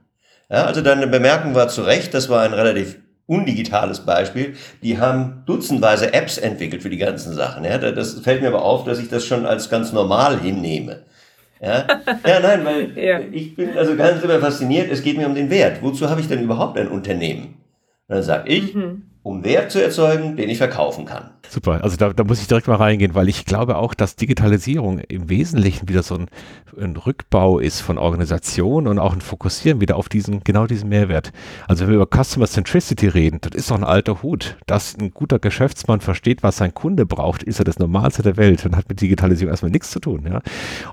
Ja, 0.50 0.66
also 0.66 0.82
deine 0.82 1.08
Bemerkung 1.08 1.56
war 1.56 1.68
zu 1.68 1.82
Recht, 1.82 2.14
das 2.14 2.30
war 2.30 2.44
ein 2.44 2.54
relativ 2.54 3.00
undigitales 3.26 4.02
Beispiel, 4.02 4.56
die 4.84 5.00
haben 5.00 5.44
dutzendweise 5.48 6.14
Apps 6.14 6.38
entwickelt 6.38 6.84
für 6.84 6.90
die 6.90 6.98
ganzen 6.98 7.34
Sachen. 7.34 7.64
Ja, 7.64 7.78
das 7.78 8.20
fällt 8.20 8.42
mir 8.42 8.50
aber 8.50 8.64
auf, 8.64 8.84
dass 8.84 9.00
ich 9.00 9.10
das 9.10 9.26
schon 9.26 9.46
als 9.46 9.70
ganz 9.70 9.94
normal 9.94 10.40
hinnehme. 10.40 11.04
Ja, 11.60 11.88
ja 12.28 12.40
nein, 12.40 12.66
weil 12.66 12.98
ja. 12.98 13.20
ich 13.32 13.56
bin 13.56 13.76
also 13.78 13.96
ganz 13.96 14.22
immer 14.22 14.40
fasziniert, 14.40 14.92
es 14.92 15.02
geht 15.02 15.18
mir 15.18 15.28
um 15.28 15.36
den 15.36 15.50
Wert. 15.50 15.82
Wozu 15.82 16.10
habe 16.10 16.22
ich 16.22 16.28
denn 16.28 16.44
überhaupt 16.44 16.78
ein 16.78 16.88
Unternehmen? 16.88 17.56
Und 18.08 18.16
dann 18.16 18.24
sage 18.24 18.50
ich, 18.50 18.76
mhm 18.76 19.11
um 19.24 19.44
Wert 19.44 19.72
zu 19.72 19.82
erzeugen, 19.82 20.36
den 20.36 20.50
ich 20.50 20.58
verkaufen 20.58 21.06
kann. 21.06 21.30
Super, 21.48 21.84
also 21.84 21.98
da, 21.98 22.14
da 22.14 22.24
muss 22.24 22.42
ich 22.42 22.48
direkt 22.48 22.68
mal 22.68 22.76
reingehen, 22.76 23.14
weil 23.14 23.28
ich 23.28 23.46
glaube 23.46 23.76
auch, 23.76 23.94
dass 23.94 24.16
Digitalisierung 24.16 25.00
im 25.00 25.30
Wesentlichen 25.30 25.90
wieder 25.90 26.02
so 26.02 26.16
ein, 26.16 26.28
ein 26.80 26.96
Rückbau 26.96 27.60
ist 27.60 27.82
von 27.82 27.98
Organisation 27.98 28.88
und 28.88 29.00
auch 29.00 29.14
ein 29.14 29.22
Fokussieren 29.22 29.82
wieder 29.82 29.98
auf 29.98 30.08
diesen, 30.08 30.44
genau 30.44 30.66
diesen 30.66 30.90
Mehrwert. 30.90 31.34
Also 31.68 31.84
wenn 31.84 31.90
wir 31.90 32.02
über 32.02 32.24
Customer 32.24 32.48
Centricity 32.48 33.08
reden, 33.08 33.40
das 33.42 33.54
ist 33.54 33.70
doch 33.70 33.76
ein 33.76 33.84
alter 33.84 34.24
Hut. 34.24 34.56
Dass 34.66 34.98
ein 34.98 35.14
guter 35.14 35.40
Geschäftsmann 35.40 36.00
versteht, 36.00 36.42
was 36.42 36.58
sein 36.58 36.74
Kunde 36.74 37.06
braucht, 37.06 37.44
ist 37.44 37.60
ja 37.60 37.66
das 37.66 37.80
Normalste 37.80 38.24
der 38.24 38.38
Welt 38.38 38.66
und 38.66 38.76
hat 38.76 38.88
mit 38.88 39.02
Digitalisierung 39.02 39.52
erstmal 39.52 39.72
nichts 39.72 39.92
zu 39.92 40.00
tun. 40.00 40.26
Ja? 40.32 40.42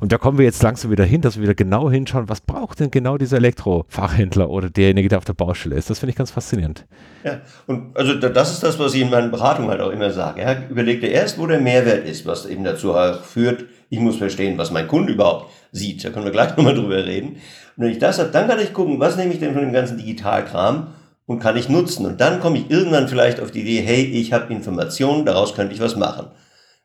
Und 0.01 0.13
da 0.13 0.19
kommen 0.19 0.39
wir 0.39 0.45
jetzt 0.45 0.63
langsam 0.63 0.91
wieder 0.91 1.05
hin, 1.05 1.21
dass 1.21 1.37
wir 1.37 1.45
wieder 1.45 1.55
genau 1.55 1.91
hinschauen, 1.91 2.29
was 2.29 2.41
braucht 2.41 2.81
denn 2.81 2.91
genau 2.91 3.17
dieser 3.17 3.37
Elektrofachhändler 3.37 4.51
oder 4.51 4.69
derjenige, 4.69 5.09
der 5.09 5.19
auf 5.19 5.25
der 5.25 5.35
Baustelle 5.35 5.77
ist. 5.77 5.89
Das 5.89 6.01
finde 6.01 6.11
ich 6.11 6.17
ganz 6.17 6.33
faszinierend. 6.33 6.85
Ja, 7.25 7.41
und 7.67 7.97
also 7.97 8.18
das 8.19 8.53
ist 8.53 8.63
das, 8.63 8.79
was 8.79 8.95
ich 8.95 9.03
in 9.03 9.11
meinen 9.11 9.31
Beratungen 9.31 9.71
halt 9.71 9.81
auch 9.81 9.91
immer 9.91 10.11
sage. 10.11 10.43
Ja, 10.43 10.57
überleg 10.69 11.01
dir 11.01 11.11
erst, 11.11 11.39
wo 11.39 11.47
der 11.47 11.61
Mehrwert 11.61 12.07
ist, 12.07 12.27
was 12.27 12.47
eben 12.47 12.65
dazu 12.65 12.95
führt, 13.23 13.65
ich 13.91 14.01
muss 14.01 14.17
verstehen, 14.17 14.59
was 14.59 14.71
mein 14.71 14.89
Kunde 14.89 15.13
überhaupt 15.13 15.51
sieht. 15.73 16.05
Da 16.05 16.11
können 16.11 16.25
wir 16.25 16.33
gleich 16.33 16.51
nochmal 16.57 16.75
drüber 16.75 17.05
reden. 17.05 17.37
Und 17.77 17.85
wenn 17.85 17.91
ich 17.91 17.99
das 17.99 18.19
habe, 18.19 18.31
dann 18.31 18.49
kann 18.49 18.61
ich 18.61 18.73
gucken, 18.73 19.01
was 19.01 19.17
nehme 19.17 19.33
ich 19.33 19.41
denn 19.41 19.53
von 19.53 19.63
dem 19.63 19.73
ganzen 19.73 19.97
Digitalkram 19.97 20.89
und 21.27 21.41
kann 21.41 21.57
ich 21.57 21.69
nutzen. 21.69 22.07
Und 22.07 22.21
dann 22.21 22.41
komme 22.41 22.59
ich 22.59 22.71
irgendwann 22.71 23.09
vielleicht 23.09 23.41
auf 23.41 23.51
die 23.51 23.61
Idee, 23.61 23.83
hey, 23.83 24.05
ich 24.05 24.33
habe 24.33 24.53
Informationen, 24.53 25.25
daraus 25.25 25.55
könnte 25.55 25.75
ich 25.75 25.81
was 25.81 25.97
machen. 25.97 26.27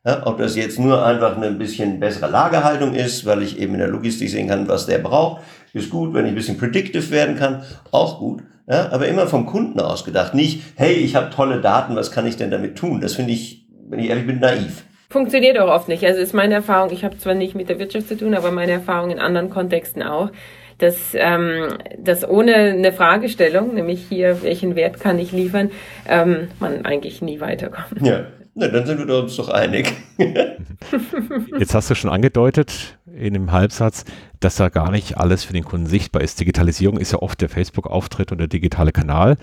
Ja, 0.06 0.26
ob 0.26 0.36
das 0.36 0.54
jetzt 0.54 0.78
nur 0.78 1.04
einfach 1.04 1.36
eine 1.36 1.46
ein 1.46 1.58
bisschen 1.58 1.98
bessere 1.98 2.30
Lagerhaltung 2.30 2.94
ist, 2.94 3.24
weil 3.24 3.42
ich 3.42 3.58
eben 3.58 3.72
in 3.72 3.80
der 3.80 3.88
Logistik 3.88 4.28
sehen 4.28 4.48
kann, 4.48 4.68
was 4.68 4.84
der 4.84 4.98
braucht, 4.98 5.42
ist 5.72 5.88
gut. 5.88 6.12
Wenn 6.12 6.26
ich 6.26 6.32
ein 6.32 6.34
bisschen 6.34 6.58
predictive 6.58 7.10
werden 7.10 7.36
kann, 7.36 7.62
auch 7.90 8.18
gut. 8.18 8.42
Ja, 8.66 8.90
aber 8.92 9.08
immer 9.08 9.26
vom 9.26 9.46
Kunden 9.46 9.78
aus 9.80 10.04
gedacht. 10.04 10.34
Nicht, 10.34 10.62
hey, 10.76 10.94
ich 10.94 11.16
habe 11.16 11.30
tolle 11.30 11.60
Daten, 11.60 11.96
was 11.96 12.10
kann 12.10 12.26
ich 12.26 12.36
denn 12.36 12.50
damit 12.50 12.76
tun? 12.76 13.00
Das 13.00 13.14
finde 13.14 13.32
ich, 13.32 13.66
wenn 13.88 13.98
ich 13.98 14.08
ehrlich 14.08 14.26
bin, 14.26 14.40
naiv. 14.40 14.84
Funktioniert 15.10 15.58
auch 15.58 15.68
oft 15.68 15.88
nicht. 15.88 16.04
Also 16.04 16.20
ist 16.20 16.34
meine 16.34 16.54
Erfahrung, 16.54 16.90
ich 16.90 17.04
habe 17.04 17.18
zwar 17.18 17.34
nicht 17.34 17.54
mit 17.54 17.68
der 17.68 17.78
Wirtschaft 17.78 18.08
zu 18.08 18.16
tun, 18.16 18.34
aber 18.34 18.50
meine 18.50 18.72
Erfahrung 18.72 19.10
in 19.10 19.18
anderen 19.18 19.50
Kontexten 19.50 20.02
auch, 20.02 20.30
dass, 20.78 21.14
ähm, 21.14 21.68
dass 21.98 22.28
ohne 22.28 22.54
eine 22.54 22.92
Fragestellung, 22.92 23.74
nämlich 23.74 24.06
hier, 24.08 24.42
welchen 24.42 24.74
Wert 24.76 24.98
kann 24.98 25.18
ich 25.18 25.30
liefern, 25.30 25.70
ähm, 26.08 26.48
man 26.58 26.84
eigentlich 26.84 27.22
nie 27.22 27.40
weiterkommt. 27.40 28.00
Ja. 28.04 28.26
Na, 28.56 28.68
dann 28.68 28.86
sind 28.86 29.06
wir 29.06 29.18
uns 29.18 29.36
doch 29.36 29.48
einig. 29.48 29.92
Jetzt 31.58 31.74
hast 31.74 31.90
du 31.90 31.96
schon 31.96 32.10
angedeutet 32.10 32.98
in 33.16 33.34
dem 33.34 33.52
Halbsatz, 33.52 34.04
dass 34.40 34.56
da 34.56 34.68
gar 34.68 34.90
nicht 34.90 35.18
alles 35.18 35.44
für 35.44 35.52
den 35.52 35.64
Kunden 35.64 35.86
sichtbar 35.86 36.22
ist. 36.22 36.40
Digitalisierung 36.40 36.98
ist 36.98 37.12
ja 37.12 37.18
oft 37.20 37.40
der 37.40 37.48
Facebook-Auftritt 37.48 38.32
und 38.32 38.38
der 38.38 38.48
digitale 38.48 38.92
Kanal. 38.92 39.36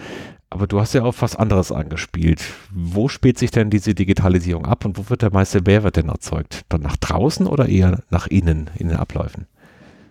Aber 0.50 0.68
du 0.68 0.82
hast 0.82 0.94
ja 0.94 1.04
auch 1.04 1.16
was 1.20 1.36
anderes 1.36 1.72
angespielt. 1.72 2.44
Wo 2.74 3.08
spielt 3.08 3.40
sich 3.40 3.52
denn 3.52 3.70
diese 3.70 3.96
Digitalisierung 3.96 4.66
ab 4.66 4.84
und 4.84 4.98
wo 4.98 5.10
wird 5.10 5.22
der 5.22 5.32
meiste 5.32 5.62
Mehrwert 5.62 5.96
denn 5.96 6.10
erzeugt? 6.10 6.62
Dann 6.68 6.82
nach 6.82 6.98
draußen 6.98 7.48
oder 7.48 7.70
eher 7.70 8.04
nach 8.10 8.28
innen 8.28 8.70
in 8.78 8.90
den 8.90 8.98
Abläufen? 8.98 9.48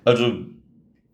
Also, 0.04 0.32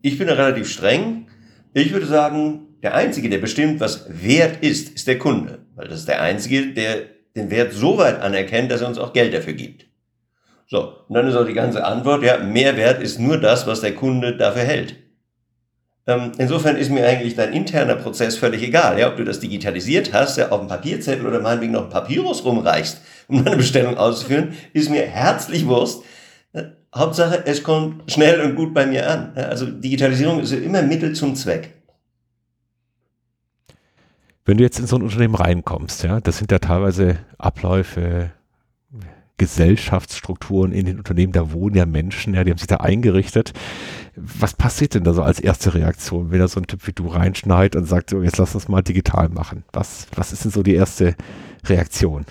ich 0.00 0.16
bin 0.16 0.28
da 0.28 0.34
relativ 0.34 0.70
streng. 0.70 1.26
Ich 1.75 1.93
würde 1.93 2.06
sagen, 2.06 2.60
der 2.84 2.94
Einzige, 2.94 3.28
der 3.28 3.38
bestimmt, 3.38 3.81
was 3.81 4.06
Wert 4.08 4.62
ist, 4.62 4.90
ist 4.90 5.08
der 5.08 5.19
Kunde. 5.19 5.58
Weil 5.75 5.88
das 5.88 6.00
ist 6.00 6.08
der 6.08 6.22
Einzige, 6.22 6.72
der 6.72 7.02
den 7.34 7.50
Wert 7.50 7.72
so 7.72 7.98
weit 7.98 8.20
anerkennt, 8.20 8.70
dass 8.70 8.81
er 8.81 8.88
uns 8.88 8.98
auch 8.98 9.12
Geld 9.12 9.34
dafür 9.34 9.54
gibt. 9.54 9.85
So, 10.66 10.92
und 11.08 11.14
dann 11.14 11.28
ist 11.28 11.36
auch 11.36 11.46
die 11.46 11.54
ganze 11.54 11.84
Antwort, 11.84 12.22
ja, 12.24 12.38
Mehrwert 12.38 13.00
ist 13.00 13.20
nur 13.20 13.38
das, 13.38 13.67
was 13.67 13.81
der 13.81 13.94
Kunde 13.94 14.36
dafür 14.36 14.62
hält. 14.62 14.96
Ähm, 16.08 16.32
insofern 16.38 16.76
ist 16.76 16.91
mir 16.91 17.06
eigentlich 17.06 17.34
dein 17.34 17.52
interner 17.52 17.96
Prozess 17.96 18.36
völlig 18.36 18.62
egal, 18.62 18.98
ja, 18.98 19.08
ob 19.08 19.17
du 19.17 19.24
das 19.24 19.41
digitalisiert 19.41 20.12
hast, 20.12 20.36
ja, 20.38 20.50
auf 20.50 20.60
dem 20.60 20.69
Papierzettel 20.69 21.26
oder 21.26 21.41
meinetwegen 21.41 21.72
noch 21.72 21.91
Papyrus 21.91 22.44
rumreichst, 22.44 23.00
um 23.29 23.44
deine 23.44 23.56
Bestellung 23.56 23.96
auszuführen, 23.96 24.55
ist 24.72 24.91
mir 24.91 25.02
herzlich 25.02 25.67
Wurst. 25.67 26.02
Hauptsache, 26.94 27.43
es 27.44 27.62
kommt 27.62 28.10
schnell 28.10 28.41
und 28.41 28.55
gut 28.55 28.72
bei 28.72 28.86
mir 28.86 29.10
an. 29.10 29.32
Also 29.34 29.67
Digitalisierung 29.67 30.41
ist 30.41 30.52
ja 30.52 30.58
immer 30.58 30.82
Mittel 30.82 31.12
zum 31.14 31.34
Zweck. 31.34 31.74
Wenn 34.46 34.56
du 34.56 34.64
jetzt 34.64 34.79
in 34.79 34.86
so 34.86 34.96
ein 34.96 35.02
Unternehmen 35.02 35.34
reinkommst, 35.34 36.05
ja, 36.05 36.20
das 36.20 36.38
sind 36.38 36.52
ja 36.52 36.58
teilweise 36.58 37.19
Abläufe, 37.36 38.31
Gesellschaftsstrukturen 39.38 40.72
in 40.72 40.86
den 40.86 40.98
Unternehmen, 40.98 41.32
da 41.32 41.52
wohnen 41.52 41.76
ja 41.76 41.86
Menschen, 41.86 42.34
ja, 42.34 42.44
die 42.44 42.50
haben 42.50 42.58
sich 42.58 42.66
da 42.66 42.76
eingerichtet. 42.76 43.52
Was 44.16 44.55
passiert 44.55 44.94
denn 44.94 45.05
da 45.05 45.12
so 45.12 45.22
als 45.22 45.40
erste 45.40 45.74
Reaktion, 45.74 46.31
wenn 46.31 46.38
da 46.38 46.48
so 46.48 46.58
ein 46.58 46.66
Typ 46.66 46.86
wie 46.86 46.93
du 46.93 47.06
reinschneit 47.06 47.76
und 47.76 47.84
sagt, 47.84 48.10
so, 48.10 48.22
jetzt 48.22 48.38
lass 48.38 48.55
uns 48.55 48.69
mal 48.69 48.82
digital 48.82 49.28
machen? 49.28 49.64
Was, 49.72 50.06
was 50.14 50.32
ist 50.32 50.44
denn 50.44 50.52
so 50.52 50.62
die 50.62 50.74
erste 50.74 51.14
Reaktion? 51.66 52.24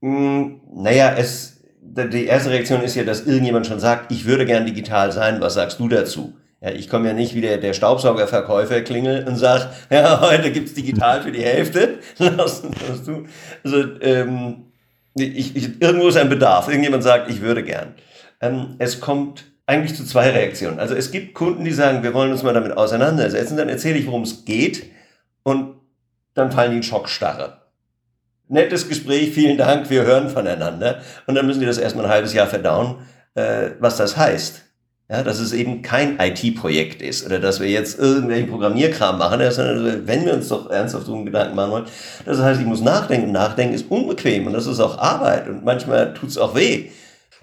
Mm, 0.00 0.60
naja, 0.74 1.14
es, 1.16 1.60
die 1.82 2.24
erste 2.24 2.50
Reaktion 2.50 2.80
ist 2.82 2.94
ja, 2.94 3.04
dass 3.04 3.26
irgendjemand 3.26 3.66
schon 3.66 3.80
sagt, 3.80 4.10
ich 4.10 4.24
würde 4.24 4.46
gern 4.46 4.64
digital 4.64 5.12
sein, 5.12 5.40
was 5.40 5.54
sagst 5.54 5.78
du 5.78 5.88
dazu? 5.88 6.34
Ja, 6.60 6.70
ich 6.70 6.88
komme 6.88 7.06
ja 7.06 7.14
nicht 7.14 7.34
wie 7.34 7.40
der, 7.40 7.58
der 7.58 7.72
Staubsaugerverkäufer 7.72 8.80
klingel 8.80 9.26
und 9.28 9.36
sag, 9.36 9.70
ja, 9.90 10.20
heute 10.20 10.50
gibt's 10.50 10.74
digital 10.74 11.22
für 11.22 11.32
die 11.32 11.42
Hälfte. 11.42 11.98
Also, 12.18 13.84
ähm, 14.00 14.67
ich, 15.18 15.56
ich, 15.56 15.80
irgendwo 15.80 16.08
ist 16.08 16.16
ein 16.16 16.28
Bedarf. 16.28 16.68
Irgendjemand 16.68 17.02
sagt, 17.02 17.30
ich 17.30 17.40
würde 17.40 17.62
gern. 17.62 17.94
Ähm, 18.40 18.76
es 18.78 19.00
kommt 19.00 19.44
eigentlich 19.66 19.94
zu 19.94 20.04
zwei 20.04 20.30
Reaktionen. 20.30 20.80
Also 20.80 20.94
es 20.94 21.10
gibt 21.10 21.34
Kunden, 21.34 21.64
die 21.64 21.72
sagen, 21.72 22.02
wir 22.02 22.14
wollen 22.14 22.32
uns 22.32 22.42
mal 22.42 22.54
damit 22.54 22.76
auseinandersetzen. 22.76 23.56
Dann 23.56 23.68
erzähle 23.68 23.98
ich, 23.98 24.06
worum 24.06 24.22
es 24.22 24.44
geht. 24.44 24.90
Und 25.42 25.76
dann 26.34 26.52
fallen 26.52 26.70
die 26.70 26.78
in 26.78 26.82
Schockstarre. 26.82 27.62
Nettes 28.48 28.88
Gespräch, 28.88 29.32
vielen 29.34 29.58
Dank, 29.58 29.90
wir 29.90 30.04
hören 30.04 30.30
voneinander. 30.30 31.02
Und 31.26 31.34
dann 31.34 31.46
müssen 31.46 31.60
die 31.60 31.66
das 31.66 31.76
erstmal 31.76 32.06
ein 32.06 32.10
halbes 32.10 32.32
Jahr 32.32 32.46
verdauen, 32.46 32.96
äh, 33.34 33.70
was 33.78 33.98
das 33.98 34.16
heißt. 34.16 34.64
Ja, 35.10 35.22
dass 35.22 35.40
es 35.40 35.54
eben 35.54 35.80
kein 35.80 36.18
IT-Projekt 36.20 37.00
ist 37.00 37.24
oder 37.24 37.38
dass 37.38 37.60
wir 37.60 37.68
jetzt 37.68 37.98
irgendwelchen 37.98 38.50
Programmierkram 38.50 39.16
machen, 39.16 39.40
sondern 39.50 40.06
wenn 40.06 40.26
wir 40.26 40.34
uns 40.34 40.48
doch 40.48 40.68
ernsthaft 40.68 41.08
einen 41.08 41.24
Gedanken 41.24 41.56
machen 41.56 41.70
wollen. 41.70 41.86
Das 42.26 42.42
heißt, 42.42 42.60
ich 42.60 42.66
muss 42.66 42.82
nachdenken. 42.82 43.32
Nachdenken 43.32 43.74
ist 43.74 43.90
unbequem 43.90 44.46
und 44.46 44.52
das 44.52 44.66
ist 44.66 44.80
auch 44.80 44.98
Arbeit 44.98 45.48
und 45.48 45.64
manchmal 45.64 46.12
tut 46.12 46.28
es 46.28 46.36
auch 46.36 46.54
weh. 46.54 46.90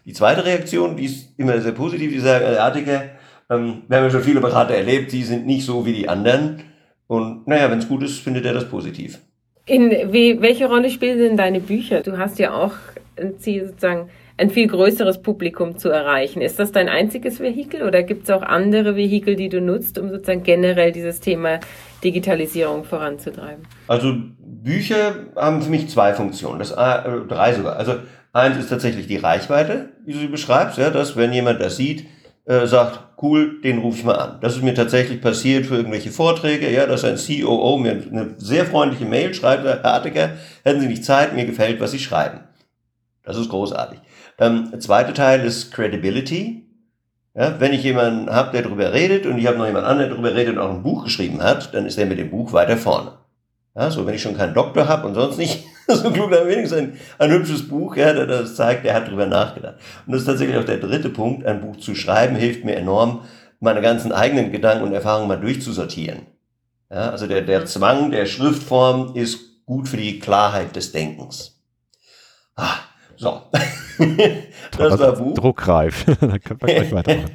Die 0.06 0.14
zweite 0.14 0.46
Reaktion, 0.46 0.96
die 0.96 1.06
ist 1.06 1.30
immer 1.38 1.60
sehr 1.60 1.72
positiv, 1.72 2.12
die 2.12 2.20
sagen, 2.20 2.46
Herr 2.46 2.64
Artiker, 2.64 3.06
ähm, 3.50 3.82
wir 3.88 3.98
haben 3.98 4.04
ja 4.04 4.12
schon 4.12 4.22
viele 4.22 4.42
Berater 4.42 4.76
erlebt, 4.76 5.12
die 5.12 5.24
sind 5.24 5.48
nicht 5.48 5.66
so 5.66 5.88
wie 5.88 5.94
die 5.94 6.08
anderen. 6.08 6.62
Und 7.08 7.48
naja, 7.48 7.72
wenn 7.72 7.80
es 7.80 7.88
gut 7.88 8.04
ist, 8.04 8.20
findet 8.20 8.46
er 8.46 8.54
das 8.54 8.70
positiv. 8.70 9.20
In 9.66 9.90
wie, 10.12 10.40
welche 10.40 10.68
Rolle 10.68 10.92
spielen 10.92 11.18
denn 11.18 11.38
deine 11.38 11.60
Bücher? 11.60 12.02
Du 12.02 12.20
hast 12.20 12.38
ja 12.38 12.54
auch 12.54 12.74
ein 13.20 13.40
Ziel, 13.40 13.66
sozusagen 13.66 14.10
ein 14.38 14.50
viel 14.50 14.68
größeres 14.68 15.22
Publikum 15.22 15.78
zu 15.78 15.90
erreichen. 15.90 16.42
Ist 16.42 16.60
das 16.60 16.72
dein 16.72 16.90
einziges 16.90 17.40
Vehikel 17.40 17.84
oder 17.84 18.04
gibt 18.04 18.24
es 18.24 18.30
auch 18.30 18.42
andere 18.42 18.96
Vehikel, 18.96 19.36
die 19.36 19.50
du 19.50 19.62
nutzt, 19.62 19.98
um 19.98 20.10
sozusagen 20.10 20.44
generell 20.44 20.92
dieses 20.92 21.22
Thema 21.22 21.60
Digitalisierung 22.04 22.84
voranzutreiben? 22.84 23.66
Also 23.88 24.14
Bücher 24.40 25.16
haben 25.36 25.62
für 25.62 25.70
mich 25.70 25.90
zwei 25.90 26.14
Funktionen, 26.14 26.60
das, 26.60 26.72
äh, 26.72 27.28
drei 27.28 27.54
sogar. 27.54 27.78
Also 27.78 27.96
eins 28.34 28.58
ist 28.58 28.70
tatsächlich 28.70 29.08
die 29.08 29.18
Reichweite, 29.18 29.90
wie 30.06 30.14
du 30.14 30.20
sie 30.20 30.28
beschreibst, 30.28 30.78
ja, 30.78 30.90
dass 30.90 31.16
wenn 31.16 31.32
jemand 31.32 31.62
das 31.62 31.78
sieht, 31.78 32.06
äh, 32.46 32.68
sagt, 32.68 33.00
cool, 33.22 33.62
den 33.62 33.80
rufe 33.80 34.00
ich 34.00 34.04
mal 34.04 34.16
an. 34.16 34.38
Das 34.42 34.56
ist 34.56 34.64
mir 34.64 34.76
tatsächlich 34.76 35.22
passiert 35.22 35.66
für 35.66 35.78
irgendwelche 35.78 36.12
Vorträge, 36.12 36.70
ja, 36.72 36.86
dass 36.86 37.06
ein 37.06 37.16
COO 37.16 37.78
mir 37.78 37.92
eine 37.92 38.36
sehr 38.38 38.66
freundliche 38.66 39.06
Mail 39.06 39.34
schreibt, 39.34 39.64
Herr 39.64 39.86
Artiker, 39.86 40.32
hätten 40.64 40.82
Sie 40.82 40.88
nicht 40.88 41.06
Zeit, 41.06 41.34
mir 41.34 41.46
gefällt, 41.46 41.80
was 41.80 41.92
Sie 41.92 42.00
schreiben. 42.00 42.42
Das 43.24 43.38
ist 43.38 43.50
großartig. 43.50 44.00
Ähm, 44.40 44.70
der 44.72 44.80
zweite 44.80 45.14
Teil 45.14 45.46
ist 45.46 45.72
Credibility. 45.72 46.64
Ja, 47.34 47.60
wenn 47.60 47.74
ich 47.74 47.84
jemanden 47.84 48.30
habe, 48.30 48.52
der 48.52 48.62
darüber 48.62 48.94
redet 48.94 49.26
und 49.26 49.38
ich 49.38 49.48
habe 49.48 49.58
noch 49.58 49.66
jemanden 49.66 49.90
anderen, 49.90 50.10
der 50.10 50.18
darüber 50.18 50.36
redet 50.36 50.56
und 50.56 50.62
auch 50.62 50.72
ein 50.72 50.84
Buch 50.84 51.04
geschrieben 51.04 51.44
hat, 51.44 51.74
dann 51.74 51.86
ist 51.86 51.98
er 51.98 52.06
mit 52.06 52.18
dem 52.18 52.30
Buch 52.30 52.54
weiter 52.54 52.78
vorne. 52.78 53.12
Ja, 53.76 53.92
so, 53.92 54.06
wenn 54.06 54.16
ich 54.16 54.22
schon 54.22 54.38
keinen 54.38 54.54
Doktor 54.54 54.88
habe 54.88 55.06
und 55.06 55.16
sonst 55.16 55.38
nicht, 55.38 55.66
so 55.88 56.12
klug 56.12 56.32
dann 56.32 56.48
wenigstens 56.48 56.80
ein, 56.80 57.00
ein 57.20 57.32
hübsches 57.32 57.68
Buch, 57.68 57.98
ja, 57.98 58.14
der 58.14 58.26
das 58.26 58.56
zeigt, 58.56 58.86
der 58.86 58.94
hat 58.94 59.08
darüber 59.08 59.26
nachgedacht. 59.26 59.76
Und 60.06 60.14
das 60.14 60.22
ist 60.22 60.28
tatsächlich 60.28 60.58
auch 60.58 60.64
der 60.64 60.78
dritte 60.78 61.10
Punkt. 61.10 61.46
Ein 61.46 61.60
Buch 61.60 61.78
zu 61.78 61.94
schreiben 61.94 62.38
hilft 62.38 62.64
mir 62.64 62.78
enorm, 62.78 63.26
meine 63.60 63.82
ganzen 63.82 64.14
eigenen 64.14 64.52
Gedanken 64.52 64.86
und 64.86 64.94
Erfahrungen 64.94 65.28
mal 65.28 65.40
durchzusortieren. 65.40 66.22
Ja, 66.90 67.10
also 67.10 67.28
der, 67.28 67.42
der 67.42 67.66
Zwang 67.66 68.12
der 68.12 68.26
Schriftform 68.26 69.16
ist 69.16 69.66
gut 69.66 69.90
für 69.90 69.98
die 69.98 70.20
Klarheit 70.20 70.76
des 70.76 70.92
Denkens. 70.92 71.60
Ah, 72.56 72.76
so. 73.18 73.42
das 74.78 75.00
war 75.00 75.14
Buch. 75.14 75.34
Druckreif. 75.36 76.06
Dann 76.20 76.42
können 76.42 76.62
wir 76.62 76.76
gleich 76.76 76.92
weitermachen. 76.92 77.32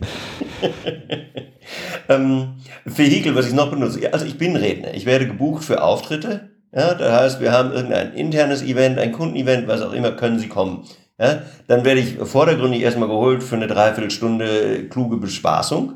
ähm, 2.09 2.55
Vehikel, 2.85 3.35
was 3.35 3.47
ich 3.47 3.55
noch 3.55 3.71
benutze. 3.71 4.13
Also 4.13 4.27
ich 4.27 4.39
bin 4.39 4.57
Redner. 4.57 4.95
Ich 4.95 5.07
werde 5.07 5.27
gebucht 5.27 5.65
für 5.65 5.83
Auftritte. 5.83 6.51
Ja, 6.73 6.95
das 6.95 7.13
heißt, 7.13 7.41
wir 7.41 7.53
haben 7.53 7.73
irgendein 7.73 8.13
internes 8.15 8.63
Event, 8.63 8.99
ein 8.99 9.13
Kundenevent, 9.13 9.67
was 9.67 9.83
auch 9.83 9.93
immer, 9.93 10.13
können 10.13 10.39
Sie 10.39 10.49
kommen. 10.49 10.85
Ja, 11.19 11.43
dann 11.67 11.85
werde 11.85 12.01
ich 12.01 12.17
vordergründig 12.17 12.81
erstmal 12.81 13.09
geholt 13.09 13.43
für 13.43 13.57
eine 13.57 13.67
Dreiviertelstunde 13.67 14.89
kluge 14.89 15.17
Bespaßung. 15.17 15.95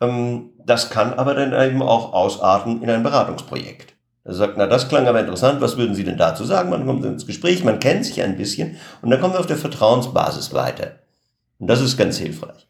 Ähm, 0.00 0.50
das 0.64 0.90
kann 0.90 1.14
aber 1.14 1.34
dann 1.34 1.52
eben 1.68 1.82
auch 1.82 2.12
ausarten 2.12 2.82
in 2.82 2.90
ein 2.90 3.02
Beratungsprojekt. 3.02 3.95
Er 4.26 4.34
sagt, 4.34 4.54
na, 4.56 4.66
das 4.66 4.88
klang 4.88 5.06
aber 5.06 5.20
interessant, 5.20 5.60
was 5.60 5.76
würden 5.76 5.94
Sie 5.94 6.02
denn 6.02 6.18
dazu 6.18 6.42
sagen? 6.44 6.70
Man 6.70 6.84
kommt 6.84 7.04
ins 7.04 7.26
Gespräch, 7.26 7.62
man 7.62 7.78
kennt 7.78 8.04
sich 8.04 8.22
ein 8.22 8.36
bisschen 8.36 8.76
und 9.00 9.10
dann 9.10 9.20
kommen 9.20 9.34
wir 9.34 9.40
auf 9.40 9.46
der 9.46 9.56
Vertrauensbasis 9.56 10.52
weiter. 10.52 10.96
Und 11.60 11.68
das 11.68 11.80
ist 11.80 11.96
ganz 11.96 12.18
hilfreich. 12.18 12.66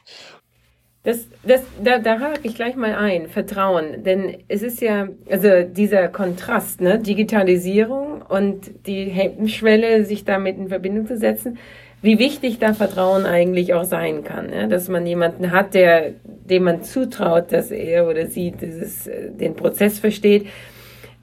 Das, 1.02 1.26
das, 1.44 1.62
da, 1.82 1.98
da 1.98 2.20
hake 2.20 2.40
ich 2.42 2.56
gleich 2.56 2.76
mal 2.76 2.94
ein, 2.94 3.28
Vertrauen. 3.28 4.02
Denn 4.02 4.38
es 4.48 4.62
ist 4.62 4.82
ja, 4.82 5.08
also 5.30 5.62
dieser 5.62 6.08
Kontrast, 6.08 6.80
ne, 6.82 6.98
Digitalisierung 6.98 8.22
und 8.22 8.86
die 8.86 9.04
Hemmschwelle, 9.04 10.04
sich 10.04 10.24
damit 10.24 10.58
in 10.58 10.68
Verbindung 10.68 11.06
zu 11.06 11.16
setzen, 11.16 11.58
wie 12.02 12.18
wichtig 12.18 12.58
da 12.58 12.74
Vertrauen 12.74 13.24
eigentlich 13.24 13.72
auch 13.72 13.84
sein 13.84 14.24
kann. 14.24 14.48
Ne? 14.48 14.68
Dass 14.68 14.88
man 14.88 15.06
jemanden 15.06 15.52
hat, 15.52 15.72
der, 15.72 16.12
dem 16.24 16.64
man 16.64 16.82
zutraut, 16.82 17.50
dass 17.50 17.70
er 17.70 18.08
oder 18.08 18.26
sie 18.26 18.50
dieses, 18.50 19.06
äh, 19.06 19.30
den 19.30 19.54
Prozess 19.54 19.98
versteht 19.98 20.46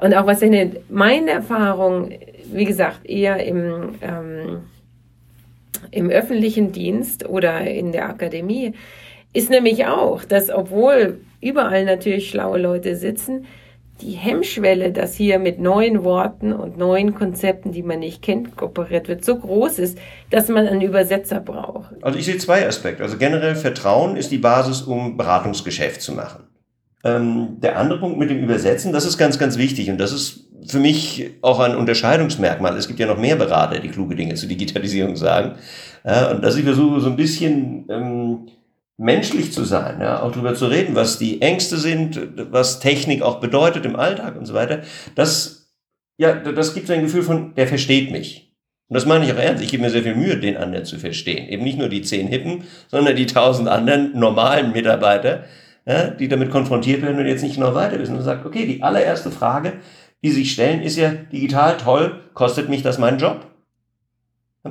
und 0.04 0.14
auch 0.16 0.28
was 0.28 0.42
in 0.42 0.76
meine 0.90 1.32
Erfahrung, 1.32 2.12
wie 2.52 2.66
gesagt, 2.66 3.06
eher 3.06 3.42
im, 3.42 3.96
ähm, 4.02 4.64
im 5.92 6.10
öffentlichen 6.10 6.74
Dienst 6.74 7.26
oder 7.26 7.62
in 7.62 7.94
der 7.94 8.10
Akademie, 8.10 8.74
ist 9.32 9.50
nämlich 9.50 9.86
auch, 9.86 10.26
dass 10.26 10.50
obwohl 10.50 11.22
überall 11.40 11.86
natürlich 11.86 12.30
schlaue 12.30 12.60
Leute 12.60 12.98
sitzen, 12.98 13.46
die 14.02 14.12
Hemmschwelle, 14.12 14.92
dass 14.92 15.16
hier 15.16 15.40
mit 15.40 15.62
neuen 15.62 16.04
Worten 16.04 16.52
und 16.52 16.78
neuen 16.78 17.16
Konzepten, 17.16 17.72
die 17.72 17.84
man 17.84 18.00
nicht 18.00 18.22
kennt, 18.22 18.58
kooperiert 18.58 19.08
wird, 19.08 19.24
so 19.24 19.38
groß 19.38 19.80
ist, 19.80 19.98
dass 20.30 20.50
man 20.50 20.68
einen 20.68 20.82
Übersetzer 20.82 21.40
braucht. 21.40 21.94
Also 22.02 22.20
ich 22.20 22.26
sehe 22.26 22.38
zwei 22.40 22.68
Aspekte. 22.68 23.04
Also 23.04 23.18
generell 23.18 23.56
Vertrauen 23.56 24.18
ist 24.18 24.34
die 24.34 24.38
Basis, 24.38 24.82
um 24.82 25.16
Beratungsgeschäft 25.16 26.02
zu 26.02 26.12
machen. 26.12 26.44
Ähm, 27.04 27.58
der 27.62 27.78
andere 27.78 28.00
Punkt 28.00 28.18
mit 28.18 28.30
dem 28.30 28.40
Übersetzen, 28.44 28.94
das 28.94 29.06
ist 29.06 29.18
ganz, 29.18 29.38
ganz 29.38 29.58
wichtig 29.58 29.90
und 29.90 29.98
das 29.98 30.14
ist 30.14 30.48
für 30.68 30.80
mich 30.80 31.32
auch 31.42 31.60
ein 31.60 31.76
Unterscheidungsmerkmal. 31.76 32.78
Es 32.78 32.88
gibt 32.88 33.00
ja 33.00 33.08
noch 33.08 33.18
mehr 33.18 33.36
Berater, 33.36 33.80
die 33.80 33.90
kluge 33.90 34.16
Dinge 34.16 34.36
zur 34.36 34.48
Digitalisierung 34.48 35.16
sagen. 35.16 35.56
Ja, 36.06 36.32
und 36.32 36.44
dass 36.44 36.56
ich 36.56 36.64
versuche, 36.64 37.02
so 37.02 37.10
ein 37.10 37.16
bisschen 37.16 37.86
ähm, 37.90 38.48
menschlich 38.98 39.52
zu 39.52 39.64
sein, 39.64 40.00
ja, 40.02 40.22
auch 40.22 40.32
darüber 40.32 40.56
zu 40.56 40.68
reden, 40.68 40.96
was 40.96 41.18
die 41.18 41.42
Ängste 41.42 41.78
sind, 41.78 42.20
was 42.52 42.80
Technik 42.80 43.22
auch 43.22 43.40
bedeutet 43.40 43.86
im 43.86 43.96
Alltag 43.96 44.38
und 44.38 44.46
so 44.46 44.54
weiter. 44.54 44.82
Das, 45.16 45.74
ja, 46.18 46.34
das 46.34 46.74
gibt 46.74 46.88
so 46.88 46.94
ein 46.94 47.02
Gefühl 47.02 47.24
von, 47.24 47.56
der 47.56 47.68
versteht 47.68 48.12
mich. 48.12 48.54
Und 48.90 48.96
das 48.96 49.06
meine 49.06 49.26
ich 49.26 49.34
auch 49.34 49.38
ernst. 49.38 49.64
Ich 49.64 49.72
gebe 49.72 49.84
mir 49.84 49.90
sehr 49.90 50.04
viel 50.04 50.16
Mühe, 50.16 50.38
den 50.38 50.58
anderen 50.58 50.86
zu 50.86 51.00
verstehen. 51.00 51.50
Eben 51.50 51.64
nicht 51.64 51.78
nur 51.78 51.90
die 51.90 52.02
zehn 52.02 52.28
Hippen, 52.28 52.64
sondern 52.90 53.16
die 53.16 53.26
tausend 53.26 53.68
anderen 53.68 54.18
normalen 54.18 54.72
Mitarbeiter, 54.72 55.46
ja, 55.86 56.08
die 56.08 56.28
damit 56.28 56.52
konfrontiert 56.52 57.02
werden 57.02 57.20
und 57.20 57.26
jetzt 57.26 57.44
nicht 57.44 57.56
genau 57.56 57.76
weiter 57.76 58.00
wissen 58.00 58.16
und 58.16 58.22
sagt, 58.22 58.46
okay, 58.46 58.66
die 58.66 58.84
allererste 58.84 59.32
Frage, 59.32 59.74
die 60.24 60.32
sich 60.32 60.54
stellen, 60.54 60.82
ist 60.82 60.98
ja 60.98 61.10
digital 61.10 61.78
toll, 61.78 62.22
kostet 62.34 62.70
mich 62.70 62.82
das 62.82 62.98
meinen 62.98 63.20
Job? 63.20 63.46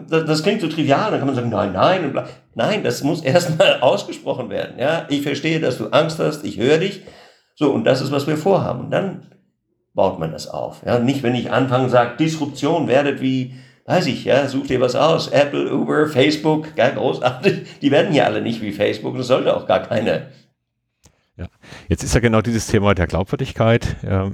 Das, 0.09 0.25
das 0.25 0.43
klingt 0.43 0.63
so 0.63 0.69
trivial, 0.69 1.11
dann 1.11 1.19
kann 1.19 1.27
man 1.27 1.35
sagen, 1.35 1.51
nein, 1.51 1.73
nein, 1.73 2.05
und 2.05 2.23
nein, 2.55 2.83
das 2.83 3.03
muss 3.03 3.21
erstmal 3.25 3.81
ausgesprochen 3.81 4.49
werden. 4.49 4.79
Ja, 4.79 5.07
ich 5.11 5.23
verstehe, 5.23 5.61
dass 5.61 5.79
du 5.79 5.89
Angst 5.89 6.19
hast, 6.19 6.45
ich 6.45 6.59
höre 6.59 6.79
dich. 6.79 7.03
So, 7.55 7.71
und 7.71 7.85
das 7.85 8.01
ist, 8.01 8.11
was 8.11 8.27
wir 8.27 8.39
vorhaben. 8.39 8.85
Und 8.85 8.91
dann 8.91 9.27
baut 9.93 10.19
man 10.19 10.33
das 10.33 10.49
auf. 10.49 10.83
Ja, 10.87 10.99
nicht, 10.99 11.23
wenn 11.23 11.35
ich 11.35 11.53
anfange 11.53 11.91
sage, 11.91 12.17
Disruption 12.17 12.89
werdet 12.89 13.21
wie, 13.21 13.53
weiß 13.85 14.07
ich, 14.07 14.25
ja, 14.25 14.49
such 14.49 14.69
dir 14.69 14.81
was 14.81 14.97
aus. 14.97 15.29
Apple, 15.29 15.71
Uber, 15.71 16.07
Facebook, 16.07 16.69
ja, 16.77 16.89
großartig. 16.89 17.81
Die 17.83 17.91
werden 17.91 18.15
ja 18.15 18.25
alle 18.25 18.41
nicht 18.41 18.63
wie 18.63 18.73
Facebook. 18.73 19.19
Das 19.19 19.27
sollte 19.27 19.55
auch 19.55 19.67
gar 19.67 19.81
keine 19.81 20.29
ja. 21.37 21.49
Jetzt 21.89 22.03
ist 22.03 22.15
ja 22.15 22.21
genau 22.21 22.43
dieses 22.43 22.67
Thema 22.67 22.95
der 22.95 23.07
Glaubwürdigkeit 23.07 24.03
äh, 24.05 24.31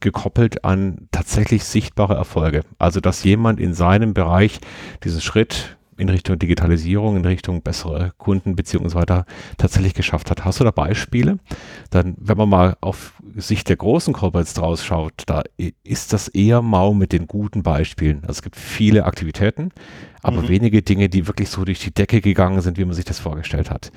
gekoppelt 0.00 0.64
an 0.64 1.08
tatsächlich 1.10 1.64
sichtbare 1.64 2.14
Erfolge. 2.14 2.62
Also, 2.78 3.00
dass 3.00 3.24
jemand 3.24 3.60
in 3.60 3.74
seinem 3.74 4.14
Bereich 4.14 4.60
diesen 5.04 5.20
Schritt 5.20 5.76
in 6.00 6.08
Richtung 6.08 6.38
Digitalisierung, 6.38 7.16
in 7.16 7.24
Richtung 7.24 7.62
bessere 7.62 8.12
Kundenbeziehungen 8.16 8.86
und 8.86 8.90
so 8.90 8.98
weiter 8.98 9.26
tatsächlich 9.58 9.94
geschafft 9.94 10.30
hat. 10.30 10.44
Hast 10.44 10.58
du 10.58 10.64
da 10.64 10.70
Beispiele? 10.70 11.38
Dann, 11.90 12.16
wenn 12.18 12.38
man 12.38 12.48
mal 12.48 12.76
auf 12.80 13.12
Sicht 13.36 13.68
der 13.68 13.76
großen 13.76 14.14
Corporates 14.14 14.54
draus 14.54 14.84
schaut, 14.84 15.12
da 15.26 15.42
ist 15.84 16.12
das 16.12 16.28
eher 16.28 16.62
mau 16.62 16.94
mit 16.94 17.12
den 17.12 17.26
guten 17.26 17.62
Beispielen. 17.62 18.20
Also 18.22 18.32
es 18.32 18.42
gibt 18.42 18.56
viele 18.56 19.04
Aktivitäten, 19.04 19.72
aber 20.22 20.42
mhm. 20.42 20.48
wenige 20.48 20.82
Dinge, 20.82 21.10
die 21.10 21.26
wirklich 21.26 21.50
so 21.50 21.64
durch 21.64 21.80
die 21.80 21.92
Decke 21.92 22.22
gegangen 22.22 22.62
sind, 22.62 22.78
wie 22.78 22.84
man 22.84 22.94
sich 22.94 23.04
das 23.04 23.20
vorgestellt 23.20 23.70
hat. 23.70 23.92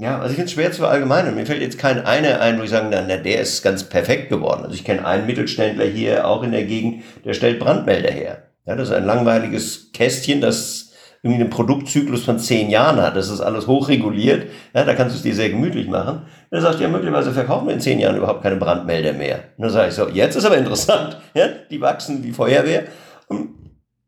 Ja, 0.00 0.18
also 0.18 0.30
ich 0.30 0.36
finde 0.36 0.46
es 0.46 0.52
schwer 0.52 0.72
zu 0.72 0.78
verallgemeinern. 0.78 1.34
Mir 1.34 1.44
fällt 1.44 1.60
jetzt 1.60 1.78
kein 1.78 2.06
einer 2.06 2.40
ein, 2.40 2.58
wo 2.58 2.62
ich 2.62 2.70
sagen, 2.70 2.88
na, 2.90 3.04
na, 3.06 3.18
der 3.18 3.42
ist 3.42 3.62
ganz 3.62 3.84
perfekt 3.84 4.30
geworden. 4.30 4.62
Also 4.62 4.74
ich 4.74 4.82
kenne 4.82 5.04
einen 5.04 5.26
Mittelständler 5.26 5.84
hier 5.84 6.26
auch 6.26 6.42
in 6.42 6.52
der 6.52 6.64
Gegend, 6.64 7.02
der 7.26 7.34
stellt 7.34 7.58
Brandmelder 7.58 8.10
her. 8.10 8.44
Ja, 8.64 8.76
das 8.76 8.88
ist 8.88 8.94
ein 8.94 9.04
langweiliges 9.04 9.92
Kästchen, 9.92 10.40
das 10.40 10.92
irgendwie 11.22 11.42
einen 11.42 11.50
Produktzyklus 11.50 12.24
von 12.24 12.38
zehn 12.38 12.70
Jahren 12.70 12.96
hat. 12.96 13.14
Das 13.14 13.28
ist 13.28 13.42
alles 13.42 13.66
hochreguliert. 13.66 14.46
Ja, 14.72 14.84
da 14.84 14.94
kannst 14.94 15.14
du 15.14 15.18
es 15.18 15.22
dir 15.22 15.34
sehr 15.34 15.50
gemütlich 15.50 15.86
machen. 15.86 16.22
Er 16.50 16.62
sagt, 16.62 16.80
ja, 16.80 16.88
möglicherweise 16.88 17.32
verkaufen 17.32 17.66
wir 17.66 17.74
in 17.74 17.80
zehn 17.80 17.98
Jahren 17.98 18.16
überhaupt 18.16 18.42
keine 18.42 18.56
Brandmelder 18.56 19.12
mehr. 19.12 19.40
Und 19.58 19.64
dann 19.64 19.70
sage 19.70 19.88
ich 19.90 19.94
so, 19.94 20.08
jetzt 20.08 20.34
ist 20.34 20.46
aber 20.46 20.56
interessant. 20.56 21.20
Ja, 21.34 21.46
die 21.70 21.80
wachsen 21.80 22.24
wie 22.24 22.32
Feuerwehr. 22.32 22.84
Und 23.28 23.50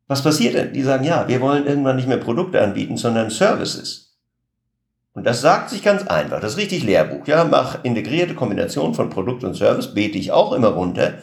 was 0.08 0.22
passiert 0.22 0.54
denn? 0.54 0.72
Die 0.72 0.82
sagen, 0.82 1.04
ja, 1.04 1.28
wir 1.28 1.42
wollen 1.42 1.66
irgendwann 1.66 1.96
nicht 1.96 2.08
mehr 2.08 2.16
Produkte 2.16 2.62
anbieten, 2.62 2.96
sondern 2.96 3.28
Services. 3.28 4.01
Und 5.14 5.24
das 5.24 5.40
sagt 5.40 5.70
sich 5.70 5.82
ganz 5.82 6.06
einfach. 6.06 6.40
Das 6.40 6.52
ist 6.52 6.58
richtig 6.58 6.84
Lehrbuch. 6.84 7.26
Ja, 7.26 7.44
mach 7.44 7.84
integrierte 7.84 8.34
Kombination 8.34 8.94
von 8.94 9.10
Produkt 9.10 9.44
und 9.44 9.54
Service, 9.54 9.94
bete 9.94 10.18
ich 10.18 10.32
auch 10.32 10.52
immer 10.52 10.68
runter. 10.68 11.14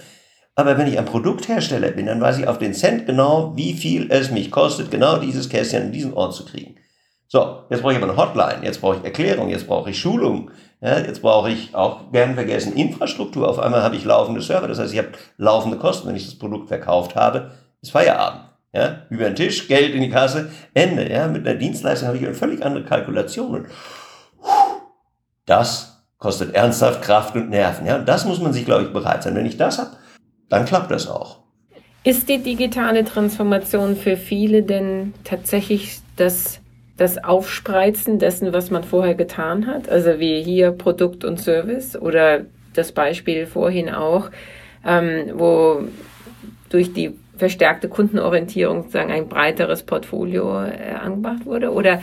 Aber 0.56 0.78
wenn 0.78 0.88
ich 0.88 1.00
ein 1.00 1.06
Produkthersteller 1.06 1.92
bin, 1.92 2.06
dann 2.06 2.22
weiß 2.22 2.38
ich 2.38 2.48
auf 2.48 2.60
den 2.60 2.74
Cent 2.74 3.06
genau, 3.06 3.54
wie 3.56 3.74
viel 3.74 4.12
es 4.12 4.30
mich 4.30 4.52
kostet, 4.52 4.92
genau 4.92 5.18
dieses 5.18 5.50
Kästchen 5.50 5.84
an 5.84 5.92
diesen 5.92 6.14
Ort 6.14 6.36
zu 6.36 6.46
kriegen. 6.46 6.76
So, 7.28 7.64
jetzt 7.70 7.82
brauche 7.82 7.94
ich 7.94 7.98
aber 8.02 8.12
eine 8.12 8.18
Hotline, 8.18 8.66
jetzt 8.66 8.82
brauche 8.82 8.98
ich 8.98 9.04
Erklärung, 9.04 9.50
jetzt 9.50 9.68
brauche 9.68 9.92
ich 9.92 10.00
Schulung, 10.00 10.52
ja, 10.82 11.00
jetzt 11.00 11.22
brauche 11.22 11.50
ich 11.50 11.76
auch 11.76 12.12
gern 12.12 12.34
vergessen 12.36 12.74
Infrastruktur. 12.74 13.48
Auf 13.48 13.60
einmal 13.60 13.84
habe 13.84 13.96
ich 13.96 14.04
laufende 14.04 14.42
Server, 14.42 14.68
das 14.68 14.80
heißt, 14.80 14.92
ich 14.92 15.00
habe 15.00 15.12
laufende 15.38 15.78
Kosten. 15.78 16.08
Wenn 16.08 16.16
ich 16.16 16.26
das 16.26 16.38
Produkt 16.38 16.68
verkauft 16.68 17.16
habe, 17.16 17.52
ist 17.82 17.92
Feierabend. 17.92 18.49
Ja, 18.72 19.04
über 19.10 19.26
den 19.26 19.36
Tisch, 19.36 19.68
Geld 19.68 19.96
in 19.96 20.02
die 20.02 20.10
Kasse, 20.10 20.52
Ende. 20.74 21.10
Ja, 21.12 21.28
mit 21.28 21.48
einer 21.48 21.58
Dienstleistung 21.58 22.08
habe 22.08 22.18
ich 22.18 22.26
eine 22.26 22.36
völlig 22.36 22.64
andere 22.64 22.84
Kalkulation. 22.84 23.66
Das 25.46 26.04
kostet 26.20 26.54
ernsthaft 26.54 27.02
Kraft 27.02 27.36
und 27.36 27.50
Nerven. 27.50 27.88
Ja, 27.88 27.98
und 27.98 28.08
das 28.08 28.26
muss 28.26 28.40
man 28.40 28.54
sich, 28.54 28.66
glaube 28.66 28.84
ich, 28.84 28.94
bereit 28.94 29.24
sein. 29.24 29.36
Wenn 29.36 29.48
ich 29.48 29.58
das 29.58 29.80
habe, 29.80 29.92
dann 30.50 30.66
klappt 30.66 30.92
das 30.92 31.08
auch. 31.08 31.40
Ist 32.04 32.30
die 32.30 32.38
digitale 32.38 33.04
Transformation 33.04 33.96
für 33.96 34.18
viele 34.18 34.64
denn 34.64 35.14
tatsächlich 35.24 36.00
das, 36.16 36.62
das 36.98 37.24
Aufspreizen 37.24 38.20
dessen, 38.20 38.54
was 38.54 38.70
man 38.70 38.84
vorher 38.84 39.16
getan 39.16 39.66
hat? 39.66 39.90
Also 39.90 40.20
wie 40.20 40.44
hier 40.44 40.72
Produkt 40.72 41.26
und 41.26 41.40
Service 41.40 41.96
oder 41.96 42.46
das 42.74 42.92
Beispiel 42.92 43.48
vorhin 43.48 43.90
auch, 43.90 44.30
ähm, 44.86 45.32
wo 45.34 45.84
durch 46.70 46.94
die 46.94 47.16
verstärkte 47.40 47.90
Kundenorientierung 47.90 48.84
sozusagen 48.84 49.12
ein 49.12 49.28
breiteres 49.28 49.84
Portfolio 49.84 50.62
äh, 50.62 50.94
angebracht 51.02 51.46
wurde? 51.46 51.72
Oder 51.72 52.02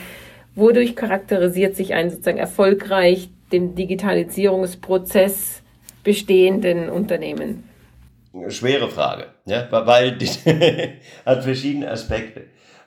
wodurch 0.55 0.97
charakterisiert 0.97 1.77
sich 1.77 1.95
ein 1.95 2.11
sozusagen 2.11 2.39
erfolgreich 2.39 3.29
dem 3.53 3.75
Digitalisierungsprozess 3.75 5.63
bestehenden 6.03 6.89
Unternehmen? 6.89 7.65
Schwere 8.49 8.89
Frage, 8.89 9.27
ja, 9.47 9.67
weil 9.71 10.13
die 10.13 10.27
hat 11.27 11.45
verschiedene 11.45 11.91
Aspekte. 11.91 12.43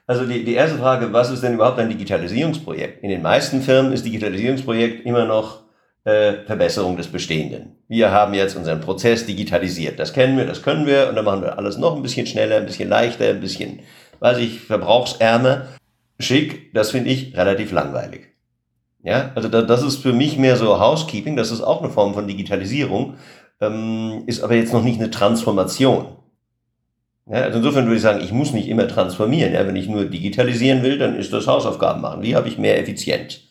Also 0.06 0.26
die, 0.26 0.44
die 0.44 0.56
erste 0.56 0.78
Frage, 0.78 1.14
was 1.14 1.32
ist 1.32 1.44
denn 1.44 1.54
überhaupt 1.54 1.80
ein 1.80 1.90
Digitalisierungsprojekt? 1.90 3.04
In 3.04 3.10
den 3.10 3.22
meisten 3.22 3.62
Firmen 3.62 3.94
ist 3.94 4.06
Digitalisierungsprojekt 4.06 5.06
immer 5.06 5.26
noch 5.26 5.62
äh, 6.10 6.46
Verbesserung 6.46 6.98
des 6.98 7.08
Bestehenden. 7.08 7.76
Wir 7.88 8.12
haben 8.12 8.34
jetzt 8.34 8.56
unseren 8.56 8.82
Prozess 8.82 9.26
digitalisiert. 9.26 10.00
Das 10.00 10.14
kennen 10.14 10.38
wir, 10.38 10.46
das 10.46 10.64
können 10.64 10.88
wir 10.88 11.08
und 11.10 11.16
dann 11.16 11.26
machen 11.26 11.42
wir 11.44 11.58
alles 11.58 11.78
noch 11.78 11.96
ein 11.96 12.02
bisschen 12.02 12.26
schneller, 12.26 12.58
ein 12.58 12.66
bisschen 12.66 12.90
leichter, 12.90 13.30
ein 13.30 13.40
bisschen, 13.40 13.82
weiß 14.20 14.40
ich, 14.40 14.62
verbrauchsärmer. 14.62 15.68
Schick, 16.20 16.74
das 16.74 16.92
finde 16.92 17.12
ich 17.12 17.38
relativ 17.38 17.72
langweilig. 17.72 18.28
Ja, 19.04 19.32
also 19.36 19.48
da, 19.48 19.62
das 19.62 19.84
ist 19.84 19.98
für 19.98 20.12
mich 20.12 20.38
mehr 20.38 20.58
so 20.58 20.80
Housekeeping, 20.80 21.38
das 21.38 21.52
ist 21.52 21.62
auch 21.62 21.82
eine 21.82 21.92
Form 21.92 22.14
von 22.14 22.28
Digitalisierung, 22.28 23.16
ähm, 23.62 24.24
ist 24.26 24.42
aber 24.42 24.56
jetzt 24.56 24.74
noch 24.74 24.84
nicht 24.84 25.00
eine 25.00 25.12
Transformation. 25.12 26.08
Ja, 27.28 27.44
also 27.44 27.60
insofern 27.60 27.86
würde 27.86 27.98
ich 27.98 28.02
sagen, 28.02 28.22
ich 28.22 28.32
muss 28.32 28.52
nicht 28.52 28.68
immer 28.68 28.88
transformieren. 28.88 29.54
Ja, 29.54 29.66
wenn 29.68 29.76
ich 29.76 29.88
nur 29.88 30.06
digitalisieren 30.06 30.82
will, 30.82 30.98
dann 30.98 31.16
ist 31.16 31.32
das 31.32 31.46
Hausaufgaben 31.46 32.02
machen. 32.02 32.24
Wie 32.24 32.36
habe 32.36 32.50
ich 32.50 32.58
mehr 32.58 32.80
effizient? 32.80 33.42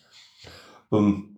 Um, 0.89 1.28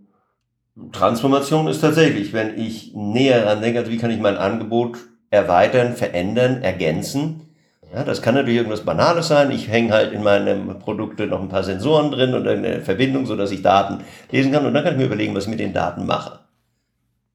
Transformation 0.91 1.67
ist 1.67 1.81
tatsächlich, 1.81 2.33
wenn 2.33 2.57
ich 2.57 2.93
näher 2.95 3.45
ran 3.45 3.61
denke, 3.61 3.79
also 3.79 3.91
wie 3.91 3.97
kann 3.97 4.11
ich 4.11 4.19
mein 4.19 4.37
Angebot 4.37 4.97
erweitern, 5.29 5.95
verändern, 5.95 6.61
ergänzen. 6.61 7.47
Ja, 7.93 8.03
das 8.03 8.21
kann 8.21 8.35
natürlich 8.35 8.57
irgendwas 8.57 8.85
Banales 8.85 9.27
sein. 9.27 9.51
Ich 9.51 9.67
hänge 9.67 9.91
halt 9.91 10.13
in 10.13 10.23
meinem 10.23 10.79
Produkte 10.79 11.27
noch 11.27 11.41
ein 11.41 11.49
paar 11.49 11.63
Sensoren 11.63 12.11
drin 12.11 12.33
und 12.33 12.47
eine 12.47 12.81
Verbindung, 12.81 13.25
so 13.25 13.35
dass 13.35 13.51
ich 13.51 13.61
Daten 13.61 14.03
lesen 14.31 14.53
kann. 14.53 14.65
Und 14.65 14.73
dann 14.73 14.83
kann 14.83 14.93
ich 14.93 14.99
mir 14.99 15.05
überlegen, 15.05 15.35
was 15.35 15.43
ich 15.43 15.49
mit 15.49 15.59
den 15.59 15.73
Daten 15.73 16.05
mache. 16.05 16.39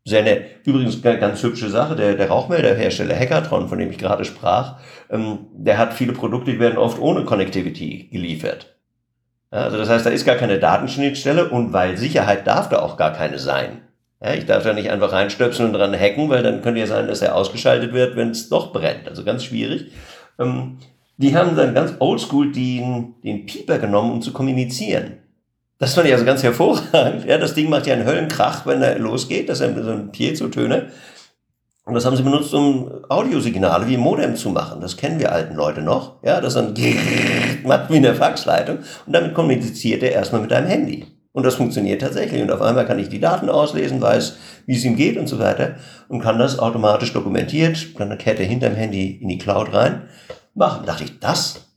Sehr 0.07 0.23
nett. 0.23 0.64
Übrigens 0.64 1.02
ganz 1.02 1.43
hübsche 1.43 1.69
Sache, 1.69 1.97
der, 1.97 2.14
der 2.14 2.28
Rauchmelderhersteller 2.28 3.19
Hackathon, 3.19 3.69
von 3.69 3.78
dem 3.78 3.90
ich 3.90 3.99
gerade 3.99 4.25
sprach, 4.25 4.76
ähm, 5.11 5.47
der 5.52 5.78
hat 5.78 5.93
viele 5.93 6.12
Produkte, 6.12 6.52
die 6.52 6.61
werden 6.61 6.78
oft 6.78 7.00
ohne 7.00 7.25
Connectivity 7.25 8.09
geliefert. 8.11 8.75
Also 9.50 9.79
das 9.79 9.88
heißt, 9.88 10.05
da 10.05 10.11
ist 10.11 10.26
gar 10.26 10.37
keine 10.37 10.59
Datenschnittstelle 10.59 11.49
und 11.49 11.73
weil 11.73 11.97
Sicherheit 11.97 12.47
darf 12.47 12.69
da 12.69 12.81
auch 12.81 12.97
gar 12.97 13.12
keine 13.12 13.38
sein. 13.38 13.83
Ja, 14.23 14.35
ich 14.35 14.47
darf 14.47 14.65
da 14.65 14.73
nicht 14.73 14.91
einfach 14.91 15.12
reinstöpseln 15.12 15.69
und 15.69 15.79
dran 15.79 15.95
hacken, 15.95 16.29
weil 16.31 16.43
dann 16.43 16.62
könnte 16.62 16.81
ja 16.81 16.87
sein, 16.87 17.07
dass 17.07 17.23
er 17.23 17.35
ausgeschaltet 17.35 17.93
wird, 17.93 18.17
wenn 18.17 18.31
es 18.31 18.49
doch 18.49 18.73
brennt. 18.73 19.09
Also 19.09 19.25
ganz 19.25 19.45
schwierig. 19.45 19.93
Ähm, 20.38 20.79
die 21.19 21.37
haben 21.37 21.57
dann 21.57 21.75
ganz 21.75 21.95
oldschool 21.99 22.53
den, 22.53 23.15
den 23.23 23.47
Pieper 23.47 23.79
genommen, 23.79 24.12
um 24.12 24.23
zu 24.23 24.33
kommunizieren. 24.33 25.19
Das 25.79 25.95
fand 25.95 26.07
ich 26.07 26.12
also 26.15 26.25
ganz 26.25 26.43
hervorragend. 26.43 27.26
Ja, 27.26 27.37
das 27.38 27.55
Ding 27.55 27.69
macht 27.69 27.87
ja 27.87 27.95
einen 27.95 28.07
Höllenkrach, 28.07 28.67
wenn 28.67 28.83
er 28.83 28.99
losgeht. 28.99 29.49
Das 29.49 29.61
ist 29.61 29.77
so 29.77 29.90
ein 29.90 30.11
Piezo-Töne. 30.11 30.90
Und 31.87 31.94
das 31.94 32.05
haben 32.05 32.16
sie 32.16 32.25
benutzt, 32.25 32.53
um 32.53 32.90
Audiosignale 33.09 33.87
wie 33.87 33.96
Modem 33.96 34.35
zu 34.35 34.51
machen. 34.51 34.81
Das 34.81 34.96
kennen 34.96 35.20
wir 35.20 35.31
alten 35.31 35.55
Leute 35.55 35.83
noch. 35.83 36.20
Ja, 36.25 36.40
das 36.40 36.55
dann 36.55 36.75
macht 37.64 37.90
wie 37.90 37.96
in 37.96 38.03
der 38.03 38.16
Faxleitung. 38.16 38.79
Und 39.07 39.12
damit 39.12 39.35
kommuniziert 39.35 40.03
er 40.03 40.11
erstmal 40.11 40.40
mit 40.40 40.51
deinem 40.51 40.66
Handy. 40.66 41.07
Und 41.31 41.46
das 41.46 41.55
funktioniert 41.55 42.03
tatsächlich. 42.03 42.42
Und 42.42 42.51
auf 42.51 42.61
einmal 42.61 42.87
kann 42.87 42.99
ich 42.99 43.09
die 43.09 43.20
Daten 43.20 43.49
auslesen, 43.49 44.03
weiß, 44.03 44.37
wie 44.66 44.75
es 44.75 44.85
ihm 44.85 44.96
geht 44.96 45.16
und 45.16 45.29
so 45.29 45.38
weiter. 45.38 45.77
Und 46.09 46.20
kann 46.20 46.40
das 46.40 46.59
automatisch 46.59 47.12
dokumentiert, 47.12 47.79
dann 48.01 48.09
eine 48.09 48.18
Kette 48.18 48.42
hinterm 48.42 48.75
Handy 48.75 49.20
in 49.22 49.29
die 49.29 49.38
Cloud 49.38 49.72
rein 49.72 50.09
machen. 50.55 50.81
Da 50.85 50.92
dachte 50.92 51.05
ich, 51.05 51.20
das 51.20 51.68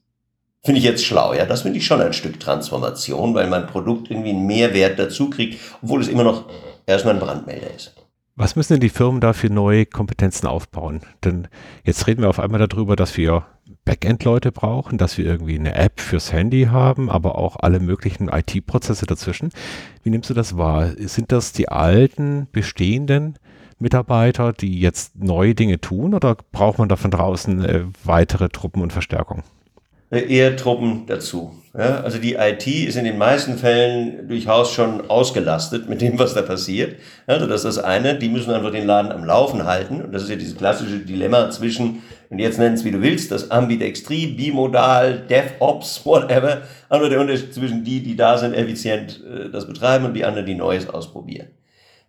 finde 0.64 0.80
ich 0.80 0.86
jetzt 0.86 1.06
schlau. 1.06 1.34
Ja, 1.34 1.46
das 1.46 1.62
finde 1.62 1.78
ich 1.78 1.86
schon 1.86 2.02
ein 2.02 2.14
Stück 2.14 2.40
Transformation, 2.40 3.36
weil 3.36 3.46
mein 3.46 3.68
Produkt 3.68 4.10
irgendwie 4.10 4.32
einen 4.32 4.48
Mehrwert 4.48 4.98
dazu 4.98 5.30
kriegt, 5.30 5.60
obwohl 5.84 6.02
es 6.02 6.08
immer 6.08 6.24
noch 6.24 6.46
erstmal 6.88 7.14
ein 7.14 7.20
Brandmelder 7.20 7.76
ist. 7.76 7.99
Was 8.40 8.56
müssen 8.56 8.72
denn 8.72 8.80
die 8.80 8.88
Firmen 8.88 9.20
da 9.20 9.34
für 9.34 9.50
neue 9.50 9.86
Kompetenzen 9.86 10.48
aufbauen? 10.48 11.02
Denn 11.26 11.50
jetzt 11.84 12.08
reden 12.08 12.22
wir 12.22 12.30
auf 12.30 12.40
einmal 12.40 12.66
darüber, 12.66 12.96
dass 12.96 13.18
wir 13.18 13.44
Backend-Leute 13.84 14.54
brauchen, 14.54 14.98
dass 14.98 15.18
wir 15.18 15.26
irgendwie 15.26 15.60
eine 15.60 15.76
App 15.76 16.00
fürs 16.00 16.32
Handy 16.32 16.68
haben, 16.72 17.10
aber 17.10 17.38
auch 17.38 17.58
alle 17.58 17.82
möglichen 17.82 18.30
IT-Prozesse 18.30 19.06
dazwischen. 19.06 19.50
Wie 20.04 20.10
nimmst 20.10 20.30
du 20.30 20.34
das 20.34 20.58
wahr? 20.58 20.92
Sind 21.00 21.34
das 21.34 21.52
die 21.52 21.68
alten, 21.68 22.48
bestehenden 22.54 23.38
Mitarbeiter, 23.78 24.54
die 24.54 24.80
jetzt 24.80 25.18
neue 25.18 25.54
Dinge 25.54 25.82
tun 25.82 26.14
oder 26.14 26.38
braucht 26.54 26.80
man 26.80 26.88
da 26.88 26.96
von 26.96 27.12
draußen 27.12 27.66
äh, 27.66 27.84
weitere 28.06 28.48
Truppen 28.48 28.82
und 28.82 28.94
Verstärkung? 28.94 29.44
Eher 30.12 30.56
Truppen 30.56 31.06
dazu. 31.06 31.54
Ja, 31.78 32.02
also 32.02 32.18
die 32.18 32.34
IT 32.34 32.66
ist 32.66 32.96
in 32.96 33.06
den 33.06 33.20
meisten 33.20 33.60
Fällen 33.60 34.28
durchaus 34.28 34.74
schon 34.74 35.08
ausgelastet 35.08 35.88
mit 35.88 36.02
dem, 36.02 36.18
was 36.18 36.34
da 36.34 36.42
passiert. 36.42 36.96
Also 37.28 37.46
das 37.46 37.64
ist 37.64 37.78
das 37.78 37.84
eine, 37.84 38.18
die 38.18 38.28
müssen 38.28 38.52
einfach 38.52 38.72
den 38.72 38.88
Laden 38.88 39.12
am 39.12 39.24
Laufen 39.24 39.66
halten. 39.66 40.02
Und 40.02 40.12
das 40.12 40.24
ist 40.24 40.30
ja 40.30 40.36
dieses 40.36 40.58
klassische 40.58 40.98
Dilemma 40.98 41.52
zwischen, 41.52 42.02
und 42.30 42.40
jetzt 42.40 42.58
nennen 42.58 42.74
es 42.74 42.84
wie 42.86 42.92
du 42.92 43.04
willst, 43.04 43.32
das 43.32 43.52
Ambidextrie, 43.52 44.34
Bimodal, 44.34 45.28
DevOps, 45.30 46.04
whatever. 46.06 46.64
Aber 46.90 47.08
der 47.08 47.20
Unterschied 47.20 47.54
zwischen 47.54 47.84
die, 47.84 48.02
die 48.02 48.16
da 48.16 48.40
sind, 48.40 48.56
effizient 48.56 49.24
äh, 49.24 49.52
das 49.52 49.68
betreiben 49.68 50.06
und 50.06 50.16
die 50.16 50.26
anderen, 50.26 50.48
die 50.48 50.56
Neues 50.56 50.90
ausprobieren. 50.90 51.50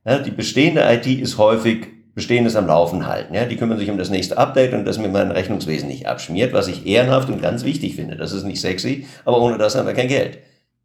Ja, 0.07 0.21
die 0.21 0.31
bestehende 0.31 0.83
IT 0.91 1.07
ist 1.07 1.37
häufig 1.37 1.87
Bestehendes 2.21 2.55
am 2.55 2.67
Laufen 2.67 3.07
halten. 3.07 3.33
Ja? 3.33 3.47
Die 3.47 3.57
kümmern 3.57 3.79
sich 3.79 3.89
um 3.89 3.97
das 3.97 4.11
nächste 4.11 4.37
Update 4.37 4.75
und 4.75 4.85
dass 4.85 4.99
mir 4.99 5.09
mein 5.09 5.31
Rechnungswesen 5.31 5.89
nicht 5.89 6.07
abschmiert, 6.07 6.53
was 6.53 6.69
ich 6.69 6.87
ehrenhaft 6.87 7.31
und 7.31 7.41
ganz 7.41 7.65
wichtig 7.65 7.97
finde. 7.97 8.15
Das 8.15 8.33
ist 8.33 8.45
nicht 8.45 8.61
sexy, 8.61 9.07
aber 9.25 9.41
ohne 9.41 9.57
das 9.57 9.75
haben 9.75 9.87
wir 9.87 9.95
kein 9.95 10.09
Geld. 10.09 10.37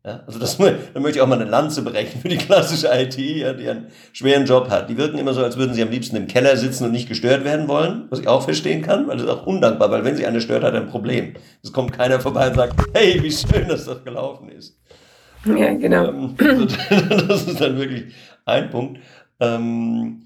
Ja? 0.05 0.23
Also 0.25 0.39
das, 0.39 0.55
da 0.93 0.99
möchte 1.01 1.17
ich 1.17 1.21
auch 1.21 1.27
mal 1.27 1.41
eine 1.41 1.49
Lanze 1.49 1.81
berechnen 1.81 2.21
für 2.21 2.29
die 2.29 2.37
klassische 2.37 2.87
IT, 2.87 3.17
ja, 3.17 3.51
die 3.51 3.67
einen 3.67 3.87
schweren 4.13 4.45
Job 4.45 4.69
hat. 4.69 4.89
Die 4.89 4.95
wirken 4.95 5.17
immer 5.17 5.33
so, 5.33 5.43
als 5.43 5.57
würden 5.57 5.73
sie 5.73 5.81
am 5.81 5.89
liebsten 5.89 6.15
im 6.15 6.27
Keller 6.27 6.55
sitzen 6.55 6.85
und 6.85 6.93
nicht 6.93 7.09
gestört 7.09 7.43
werden 7.43 7.67
wollen, 7.67 8.05
was 8.09 8.21
ich 8.21 8.29
auch 8.29 8.43
verstehen 8.43 8.81
kann, 8.81 9.09
weil 9.09 9.17
das 9.17 9.25
ist 9.25 9.31
auch 9.31 9.45
undankbar, 9.45 9.91
weil 9.91 10.05
wenn 10.05 10.15
sie 10.15 10.25
eine 10.25 10.39
stört, 10.39 10.63
hat 10.63 10.73
ein 10.73 10.87
Problem. 10.87 11.33
Es 11.63 11.73
kommt 11.73 11.91
keiner 11.91 12.21
vorbei 12.21 12.47
und 12.47 12.55
sagt, 12.55 12.79
hey, 12.93 13.21
wie 13.21 13.29
schön, 13.29 13.67
dass 13.67 13.83
das 13.83 14.05
gelaufen 14.05 14.47
ist. 14.47 14.79
Ja, 15.45 15.73
genau. 15.73 16.07
Ähm, 16.07 16.35
das 17.27 17.45
ist 17.45 17.59
dann 17.59 17.77
wirklich 17.77 18.13
ein 18.45 18.69
Punkt. 18.69 19.01
Ähm, 19.41 20.24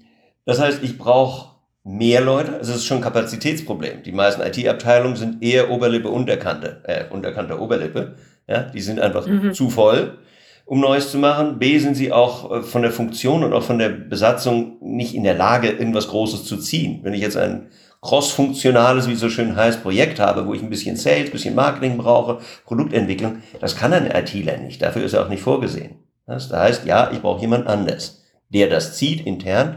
das 0.50 0.60
heißt, 0.60 0.82
ich 0.82 0.98
brauche 0.98 1.50
mehr 1.84 2.20
Leute. 2.20 2.54
Also 2.54 2.72
es 2.72 2.78
ist 2.78 2.86
schon 2.86 2.98
ein 2.98 3.04
Kapazitätsproblem. 3.04 4.02
Die 4.02 4.12
meisten 4.12 4.42
IT-Abteilungen 4.42 5.16
sind 5.16 5.42
eher 5.42 5.70
Oberlippe, 5.70 6.08
Unterkante, 6.08 6.82
äh, 6.84 7.04
Unterkante, 7.10 7.60
Oberlippe. 7.60 8.16
Ja, 8.48 8.64
die 8.64 8.80
sind 8.80 9.00
einfach 9.00 9.26
mhm. 9.26 9.54
zu 9.54 9.70
voll, 9.70 10.18
um 10.66 10.80
Neues 10.80 11.10
zu 11.10 11.18
machen. 11.18 11.58
B, 11.58 11.78
sind 11.78 11.94
sie 11.94 12.12
auch 12.12 12.50
äh, 12.50 12.62
von 12.62 12.82
der 12.82 12.90
Funktion 12.90 13.44
und 13.44 13.52
auch 13.52 13.62
von 13.62 13.78
der 13.78 13.90
Besatzung 13.90 14.76
nicht 14.80 15.14
in 15.14 15.24
der 15.24 15.34
Lage, 15.34 15.68
irgendwas 15.68 16.08
Großes 16.08 16.44
zu 16.44 16.56
ziehen. 16.56 17.00
Wenn 17.02 17.14
ich 17.14 17.20
jetzt 17.20 17.36
ein 17.36 17.68
cross-funktionales, 18.02 19.08
wie 19.08 19.12
es 19.12 19.20
so 19.20 19.28
schön 19.28 19.56
heißt, 19.56 19.82
Projekt 19.82 20.18
habe, 20.18 20.46
wo 20.46 20.54
ich 20.54 20.62
ein 20.62 20.70
bisschen 20.70 20.96
Sales, 20.96 21.26
ein 21.26 21.32
bisschen 21.32 21.54
Marketing 21.54 21.96
brauche, 21.96 22.38
Produktentwicklung, 22.64 23.42
das 23.60 23.76
kann 23.76 23.92
ein 23.92 24.10
ITler 24.10 24.56
nicht. 24.56 24.82
Dafür 24.82 25.04
ist 25.04 25.12
er 25.12 25.24
auch 25.24 25.28
nicht 25.28 25.42
vorgesehen. 25.42 25.96
Das 26.26 26.50
heißt, 26.50 26.86
ja, 26.86 27.10
ich 27.12 27.20
brauche 27.20 27.40
jemand 27.40 27.66
anders, 27.66 28.24
der 28.48 28.68
das 28.68 28.96
zieht 28.96 29.26
intern. 29.26 29.76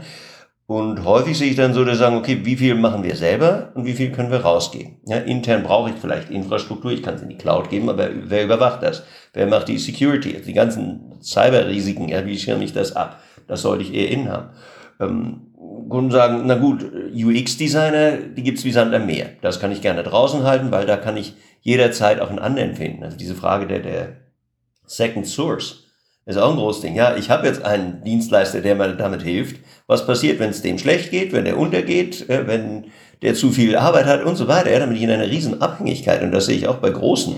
Und 0.66 1.04
häufig 1.04 1.38
sehe 1.38 1.50
ich 1.50 1.58
dann 1.58 1.74
so, 1.74 1.84
dass 1.84 1.98
sagen, 1.98 2.16
okay, 2.16 2.40
wie 2.44 2.56
viel 2.56 2.76
machen 2.76 3.04
wir 3.04 3.16
selber 3.16 3.72
und 3.76 3.86
wie 3.86 3.94
viel 3.94 4.12
können 4.12 4.32
wir 4.32 4.40
rausgeben? 4.40 4.98
Ja, 5.06 5.18
intern 5.18 5.64
brauche 5.64 5.90
ich 5.90 5.98
vielleicht 5.98 6.30
Infrastruktur, 6.30 6.92
ich 6.92 7.04
kann 7.04 7.16
es 7.16 7.22
in 7.22 7.30
die 7.30 7.38
Cloud 7.38 7.70
geben, 7.70 7.90
aber 7.90 8.10
wer 8.14 8.46
überwacht 8.46 8.82
das? 8.82 9.04
Wer 9.34 9.48
macht 9.48 9.68
die 9.68 9.78
Security? 9.78 10.34
Also 10.34 10.46
die 10.46 10.54
ganzen 10.54 11.16
Cyberrisiken, 11.22 12.08
ja, 12.08 12.26
wie 12.26 12.40
schirme 12.40 12.64
ich 12.64 12.72
das 12.72 12.96
ab? 12.96 13.22
Das 13.48 13.62
sollte 13.62 13.84
ich 13.84 13.94
eher 13.94 14.10
innen 14.10 14.30
haben. 14.30 14.50
Ähm, 15.02 15.54
Kunden 15.90 16.12
sagen, 16.12 16.44
na 16.46 16.56
gut, 16.56 16.84
UX-Designer, 17.14 18.18
die 18.36 18.44
gibt's 18.44 18.64
wie 18.64 18.72
Sand 18.72 18.94
am 18.96 19.06
Meer. 19.06 19.32
Das 19.42 19.60
kann 19.60 19.72
ich 19.72 19.82
gerne 19.82 20.04
draußen 20.04 20.44
halten, 20.44 20.72
weil 20.72 20.86
da 20.86 20.98
kann 20.98 21.18
ich 21.18 21.36
jederzeit 21.62 22.20
auch 22.20 22.30
einen 22.30 22.40
anderen 22.40 22.76
finden. 22.76 23.04
Also 23.04 23.18
diese 23.18 23.36
Frage 23.36 23.68
der, 23.68 23.80
der 23.80 24.08
Second 24.86 25.28
Source 25.28 25.84
ist 26.26 26.38
auch 26.38 26.52
ein 26.52 26.58
großes 26.58 26.82
Ding. 26.82 26.96
Ja, 26.96 27.16
ich 27.16 27.30
habe 27.30 27.48
jetzt 27.48 27.64
einen 27.64 28.04
Dienstleister, 28.04 28.62
der 28.62 28.76
mir 28.76 28.96
damit 28.96 29.24
hilft. 29.24 29.58
Was 29.88 30.06
passiert, 30.06 30.40
wenn 30.40 30.50
es 30.50 30.62
dem 30.62 30.78
schlecht 30.78 31.12
geht, 31.12 31.34
wenn 31.34 31.46
der 31.46 31.58
untergeht, 31.58 32.30
äh, 32.30 32.48
wenn 32.48 32.86
der 33.24 33.36
zu 33.36 33.52
viel 33.52 33.76
Arbeit 33.78 34.06
hat 34.06 34.24
und 34.24 34.36
so 34.36 34.48
weiter. 34.48 34.72
Ja, 34.72 34.80
dann 34.80 34.90
bin 34.90 34.98
ich 34.98 35.04
in 35.04 35.10
einer 35.10 35.30
riesen 35.30 35.62
Abhängigkeit. 35.62 36.22
Und 36.22 36.32
das 36.32 36.46
sehe 36.46 36.58
ich 36.58 36.68
auch 36.68 36.78
bei 36.78 36.90
großen 36.90 37.36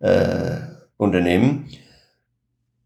äh, 0.00 0.56
Unternehmen. 0.96 1.70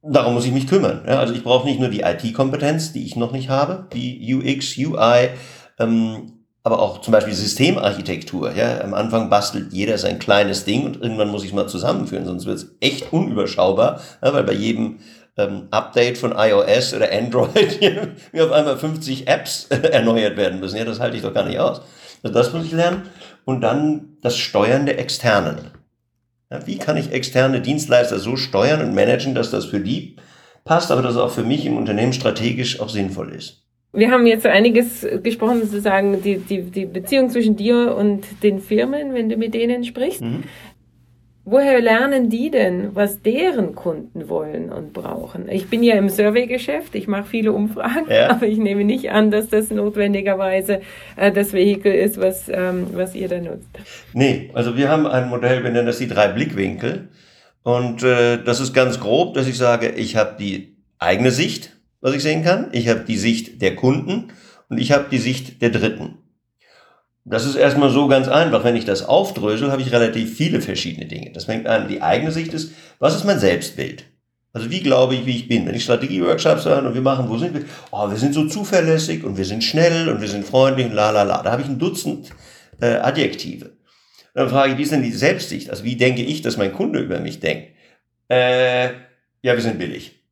Darum 0.03 0.35
muss 0.35 0.45
ich 0.45 0.53
mich 0.53 0.67
kümmern. 0.67 1.03
Ja, 1.07 1.19
also 1.19 1.35
ich 1.35 1.43
brauche 1.43 1.67
nicht 1.67 1.81
nur 1.81 1.89
die 1.89 2.01
IT-Kompetenz, 2.01 2.93
die 2.93 3.05
ich 3.05 3.17
noch 3.17 3.33
nicht 3.33 3.49
habe, 3.49 3.89
die 3.93 4.35
UX, 4.35 4.77
UI, 4.77 5.31
ähm, 5.79 6.33
aber 6.63 6.81
auch 6.81 7.01
zum 7.01 7.13
Beispiel 7.13 7.35
Systemarchitektur. 7.35 8.53
Ja, 8.53 8.83
am 8.83 8.95
Anfang 8.95 9.31
bastelt 9.31 9.73
jeder 9.73 9.97
sein 9.97 10.19
kleines 10.19 10.65
Ding 10.65 10.85
und 10.85 11.01
irgendwann 11.01 11.31
muss 11.31 11.43
ich 11.43 11.51
es 11.51 11.55
mal 11.55 11.67
zusammenführen, 11.67 12.27
sonst 12.27 12.47
wird 12.47 12.59
es 12.59 12.77
echt 12.81 13.13
unüberschaubar, 13.13 14.01
ja, 14.23 14.35
weil 14.35 14.45
bei 14.45 14.53
jedem 14.53 14.99
ähm, 15.39 15.69
Update 15.71 16.19
von 16.19 16.33
iOS 16.37 16.93
oder 16.95 17.11
Android 17.13 17.81
mir 18.33 18.45
auf 18.45 18.53
einmal 18.53 18.77
50 18.77 19.29
Apps 19.29 19.67
erneuert 19.71 20.37
werden 20.37 20.61
müssen. 20.61 20.77
Ja, 20.77 20.85
das 20.85 21.01
halte 21.01 21.17
ich 21.17 21.23
doch 21.23 21.33
gar 21.33 21.47
nicht 21.47 21.59
aus. 21.59 21.81
Also 22.23 22.35
das 22.35 22.53
muss 22.53 22.67
ich 22.67 22.73
lernen. 22.73 23.03
Und 23.45 23.63
dann 23.63 24.19
das 24.21 24.37
Steuern 24.37 24.85
der 24.85 24.99
Externen. 24.99 25.71
Ja, 26.51 26.67
wie 26.67 26.79
kann 26.79 26.97
ich 26.97 27.13
externe 27.13 27.61
Dienstleister 27.61 28.19
so 28.19 28.37
steuern 28.37 28.81
und 28.81 28.95
managen, 28.95 29.35
dass 29.35 29.51
das 29.51 29.67
für 29.67 29.81
die 29.81 30.17
passt, 30.65 30.91
aber 30.91 31.03
dass 31.03 31.13
es 31.15 31.21
auch 31.21 31.31
für 31.31 31.45
mich 31.45 31.65
im 31.65 31.77
Unternehmen 31.77 32.13
strategisch 32.13 32.81
auch 32.81 32.89
sinnvoll 32.89 33.33
ist? 33.33 33.65
Wir 33.93 34.11
haben 34.11 34.27
jetzt 34.27 34.45
einiges 34.45 35.07
gesprochen, 35.23 35.63
sozusagen 35.63 36.23
die, 36.23 36.37
die, 36.37 36.63
die 36.63 36.85
Beziehung 36.85 37.31
zwischen 37.31 37.57
dir 37.57 37.97
und 37.97 38.27
den 38.43 38.61
Firmen, 38.61 39.15
wenn 39.15 39.31
du 39.31 39.37
mit 39.37 39.55
denen 39.55 39.83
sprichst. 39.83 40.21
Mhm. 40.21 40.45
Woher 41.51 41.81
lernen 41.81 42.29
die 42.29 42.51
denn, 42.51 42.95
was 42.95 43.23
deren 43.23 43.75
Kunden 43.75 44.29
wollen 44.29 44.71
und 44.71 44.93
brauchen? 44.93 45.49
Ich 45.49 45.71
bin 45.71 45.83
ja 45.83 45.95
im 45.95 46.11
Survey-Geschäft, 46.11 46.95
ich 46.95 47.09
mache 47.09 47.25
viele 47.25 47.53
Umfragen, 47.53 48.05
ja. 48.11 48.29
aber 48.31 48.47
ich 48.47 48.59
nehme 48.59 48.85
nicht 48.85 49.11
an, 49.11 49.31
dass 49.31 49.49
das 49.49 49.71
notwendigerweise 49.71 50.83
äh, 51.17 51.33
das 51.33 51.55
Vehikel 51.55 51.95
ist, 51.95 52.21
was, 52.21 52.51
ähm, 52.51 52.89
was 52.93 53.15
ihr 53.15 53.29
da 53.29 53.39
nutzt. 53.39 53.71
Nee, 54.13 54.51
also 54.53 54.77
wir 54.77 54.91
haben 54.91 55.07
ein 55.07 55.31
Modell, 55.31 55.65
wir 55.65 55.71
nennen 55.71 55.87
das 55.87 55.97
die 55.97 56.09
drei 56.09 56.29
Blickwinkel. 56.29 57.09
Und 57.63 58.03
äh, 58.03 58.43
das 58.45 58.61
ist 58.61 58.75
ganz 58.75 59.01
grob, 59.01 59.33
dass 59.33 59.49
ich 59.49 59.57
sage, 59.57 59.89
ich 59.89 60.17
habe 60.17 60.37
die 60.39 60.77
eigene 60.99 61.31
Sicht, 61.31 61.79
was 62.03 62.15
ich 62.15 62.23
sehen 62.23 62.45
kann, 62.45 62.69
ich 62.73 62.91
habe 62.91 63.01
die 63.09 63.17
Sicht 63.17 63.63
der 63.63 63.75
Kunden 63.75 64.33
und 64.69 64.79
ich 64.79 64.93
habe 64.93 65.07
die 65.11 65.19
Sicht 65.19 65.63
der 65.63 65.71
Dritten. 65.71 66.19
Das 67.31 67.45
ist 67.45 67.57
erstmal 67.57 67.91
so 67.91 68.09
ganz 68.09 68.29
einfach. 68.29 68.65
Wenn 68.65 68.77
ich 68.77 68.85
das 68.85 69.05
aufdrösel, 69.05 69.71
habe 69.71 69.83
ich 69.83 69.93
relativ 69.93 70.37
viele 70.37 70.61
verschiedene 70.61 71.07
Dinge. 71.07 71.33
Das 71.33 71.45
fängt 71.45 71.67
an, 71.67 71.89
die 71.89 72.03
eigene 72.03 72.33
Sicht 72.33 72.55
ist, 72.55 72.73
was 72.99 73.15
ist 73.15 73.25
mein 73.25 73.39
Selbstbild? 73.39 74.05
Also 74.53 74.71
wie 74.71 74.81
glaube 74.81 75.15
ich, 75.15 75.27
wie 75.27 75.37
ich 75.37 75.49
bin? 75.49 75.67
Wenn 75.67 75.75
ich 75.75 75.85
Strategie-Workshops 75.85 76.65
höre 76.65 76.85
und 76.85 76.95
wir 76.95 77.03
machen, 77.03 77.29
wo 77.29 77.37
sind 77.37 77.55
wir? 77.55 77.65
Oh, 77.91 78.11
wir 78.11 78.17
sind 78.17 78.35
so 78.35 78.47
zuverlässig 78.47 79.25
und 79.25 79.37
wir 79.37 79.45
sind 79.45 79.63
schnell 79.63 80.09
und 80.09 80.21
wir 80.21 80.29
sind 80.29 80.45
freundlich 80.45 80.87
und 80.87 80.95
la 80.95 81.11
la 81.11 81.23
la. 81.23 81.43
Da 81.43 81.53
habe 81.53 81.63
ich 81.63 81.69
ein 81.69 81.79
Dutzend 81.79 82.31
äh, 82.81 82.97
Adjektive. 82.97 83.77
dann 84.35 84.49
frage 84.49 84.73
ich, 84.73 84.79
wie 84.79 84.83
ist 84.83 84.93
denn 84.93 85.03
die 85.03 85.13
Selbstsicht? 85.13 85.71
Also 85.71 85.85
wie 85.85 85.97
denke 85.97 86.23
ich, 86.23 86.43
dass 86.43 86.57
mein 86.57 86.73
Kunde 86.73 87.01
über 87.01 87.21
mich 87.21 87.41
denkt? 87.41 87.69
Äh, 88.29 88.89
ja, 89.43 89.55
wir 89.55 89.61
sind 89.61 89.79
billig. 89.79 90.23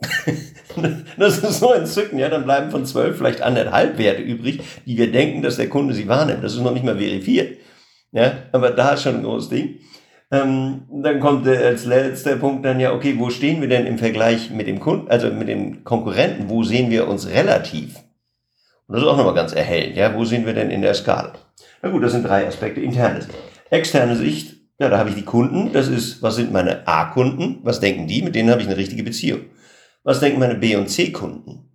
das 1.18 1.38
ist 1.38 1.60
so 1.60 1.72
entzückend, 1.72 2.20
ja, 2.20 2.28
dann 2.28 2.44
bleiben 2.44 2.70
von 2.70 2.86
zwölf 2.86 3.16
vielleicht 3.16 3.42
anderthalb 3.42 3.98
Werte 3.98 4.22
übrig, 4.22 4.60
die 4.86 4.96
wir 4.96 5.10
denken, 5.10 5.42
dass 5.42 5.56
der 5.56 5.68
Kunde 5.68 5.94
sie 5.94 6.08
wahrnimmt. 6.08 6.44
Das 6.44 6.54
ist 6.54 6.60
noch 6.60 6.72
nicht 6.72 6.84
mal 6.84 6.96
verifiziert. 6.96 7.58
Ja, 8.12 8.32
aber 8.52 8.70
da 8.70 8.94
ist 8.94 9.02
schon 9.02 9.16
ein 9.16 9.22
großes 9.22 9.50
Ding. 9.50 9.78
Ähm, 10.32 10.82
dann 10.90 11.20
kommt 11.20 11.46
äh, 11.46 11.56
als 11.56 11.86
letzter 11.86 12.36
Punkt 12.36 12.64
dann 12.64 12.78
ja, 12.78 12.92
okay, 12.92 13.16
wo 13.18 13.30
stehen 13.30 13.60
wir 13.60 13.68
denn 13.68 13.86
im 13.86 13.98
Vergleich 13.98 14.50
mit 14.50 14.66
dem 14.66 14.78
Kunden, 14.78 15.08
also 15.08 15.28
mit 15.28 15.48
dem 15.48 15.84
Konkurrenten? 15.84 16.48
Wo 16.48 16.62
sehen 16.62 16.90
wir 16.90 17.08
uns 17.08 17.28
relativ? 17.28 17.96
Und 18.86 18.94
das 18.94 19.02
ist 19.02 19.08
auch 19.08 19.16
nochmal 19.16 19.34
ganz 19.34 19.52
erhellend, 19.52 19.96
ja, 19.96 20.14
wo 20.14 20.24
sind 20.24 20.46
wir 20.46 20.52
denn 20.52 20.70
in 20.70 20.82
der 20.82 20.94
Skala? 20.94 21.32
Na 21.82 21.90
gut, 21.90 22.02
das 22.02 22.12
sind 22.12 22.26
drei 22.26 22.46
Aspekte. 22.46 22.80
Interne 22.80 23.22
Sicht. 23.22 23.34
Externe 23.70 24.16
Sicht, 24.16 24.56
ja, 24.78 24.88
da 24.88 24.98
habe 24.98 25.10
ich 25.10 25.16
die 25.16 25.24
Kunden, 25.24 25.72
das 25.72 25.88
ist, 25.88 26.22
was 26.22 26.36
sind 26.36 26.52
meine 26.52 26.86
A-Kunden, 26.86 27.60
was 27.62 27.80
denken 27.80 28.06
die, 28.06 28.22
mit 28.22 28.34
denen 28.34 28.50
habe 28.50 28.60
ich 28.60 28.66
eine 28.66 28.76
richtige 28.76 29.02
Beziehung 29.02 29.42
was 30.02 30.20
denken 30.20 30.40
meine 30.40 30.54
B- 30.54 30.76
und 30.76 30.88
C-Kunden? 30.88 31.68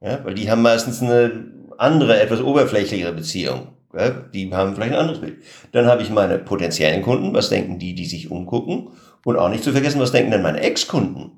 Ja, 0.00 0.24
weil 0.24 0.34
die 0.34 0.50
haben 0.50 0.62
meistens 0.62 1.02
eine 1.02 1.52
andere, 1.76 2.20
etwas 2.20 2.40
oberflächlichere 2.40 3.12
Beziehung. 3.12 3.68
Ja, 3.94 4.10
die 4.10 4.52
haben 4.52 4.74
vielleicht 4.74 4.92
ein 4.92 4.98
anderes 4.98 5.20
Bild. 5.20 5.38
Dann 5.72 5.86
habe 5.86 6.02
ich 6.02 6.10
meine 6.10 6.38
potenziellen 6.38 7.02
Kunden, 7.02 7.32
was 7.32 7.48
denken 7.48 7.78
die, 7.78 7.94
die 7.94 8.04
sich 8.04 8.30
umgucken? 8.30 8.88
Und 9.24 9.36
auch 9.36 9.48
nicht 9.48 9.64
zu 9.64 9.72
vergessen, 9.72 10.00
was 10.00 10.12
denken 10.12 10.30
denn 10.30 10.42
meine 10.42 10.60
Ex-Kunden? 10.60 11.32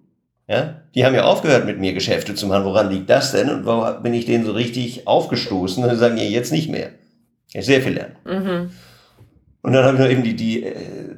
Ja, 0.49 0.83
die 0.95 1.05
haben 1.05 1.15
ja 1.15 1.25
aufgehört 1.25 1.65
mit 1.65 1.79
mir 1.79 1.93
Geschäfte 1.93 2.35
zu 2.35 2.49
machen. 2.49 2.65
Woran 2.65 2.91
liegt 2.91 3.09
das 3.09 3.31
denn? 3.31 3.49
Und 3.51 3.67
warum 3.67 4.03
bin 4.03 4.15
ich 4.15 4.27
denen 4.27 4.45
so 4.45 4.53
richtig 4.53 5.07
aufgestoßen? 5.07 5.85
Und 5.85 5.97
sagen, 5.97 6.17
ja, 6.17 6.25
jetzt 6.25 6.51
nicht 6.51 6.69
mehr. 6.69 6.91
Ja, 7.53 7.63
sehr 7.63 7.81
viel 7.83 7.93
lernen. 7.93 8.17
Mhm. 8.25 8.71
Und 9.63 9.73
dann 9.73 9.85
habe 9.85 9.97
ich 9.97 10.03
noch 10.03 10.11
eben 10.11 10.23
die, 10.25 10.35
die 10.35 10.65
äh, 10.65 10.75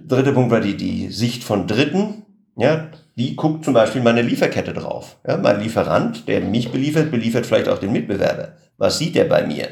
dritte 0.06 0.32
Punkt 0.32 0.50
war 0.50 0.60
die, 0.60 0.76
die 0.76 1.08
Sicht 1.08 1.44
von 1.44 1.66
Dritten. 1.66 2.26
Ja, 2.56 2.90
wie 3.14 3.34
guckt 3.34 3.64
zum 3.64 3.74
Beispiel 3.74 4.02
meine 4.02 4.22
Lieferkette 4.22 4.72
drauf? 4.72 5.18
Ja, 5.26 5.36
mein 5.36 5.60
Lieferant, 5.60 6.26
der 6.28 6.40
mich 6.40 6.70
beliefert, 6.70 7.10
beliefert 7.10 7.46
vielleicht 7.46 7.68
auch 7.68 7.78
den 7.78 7.92
Mitbewerber. 7.92 8.52
Was 8.78 8.98
sieht 8.98 9.14
der 9.14 9.24
bei 9.24 9.46
mir? 9.46 9.68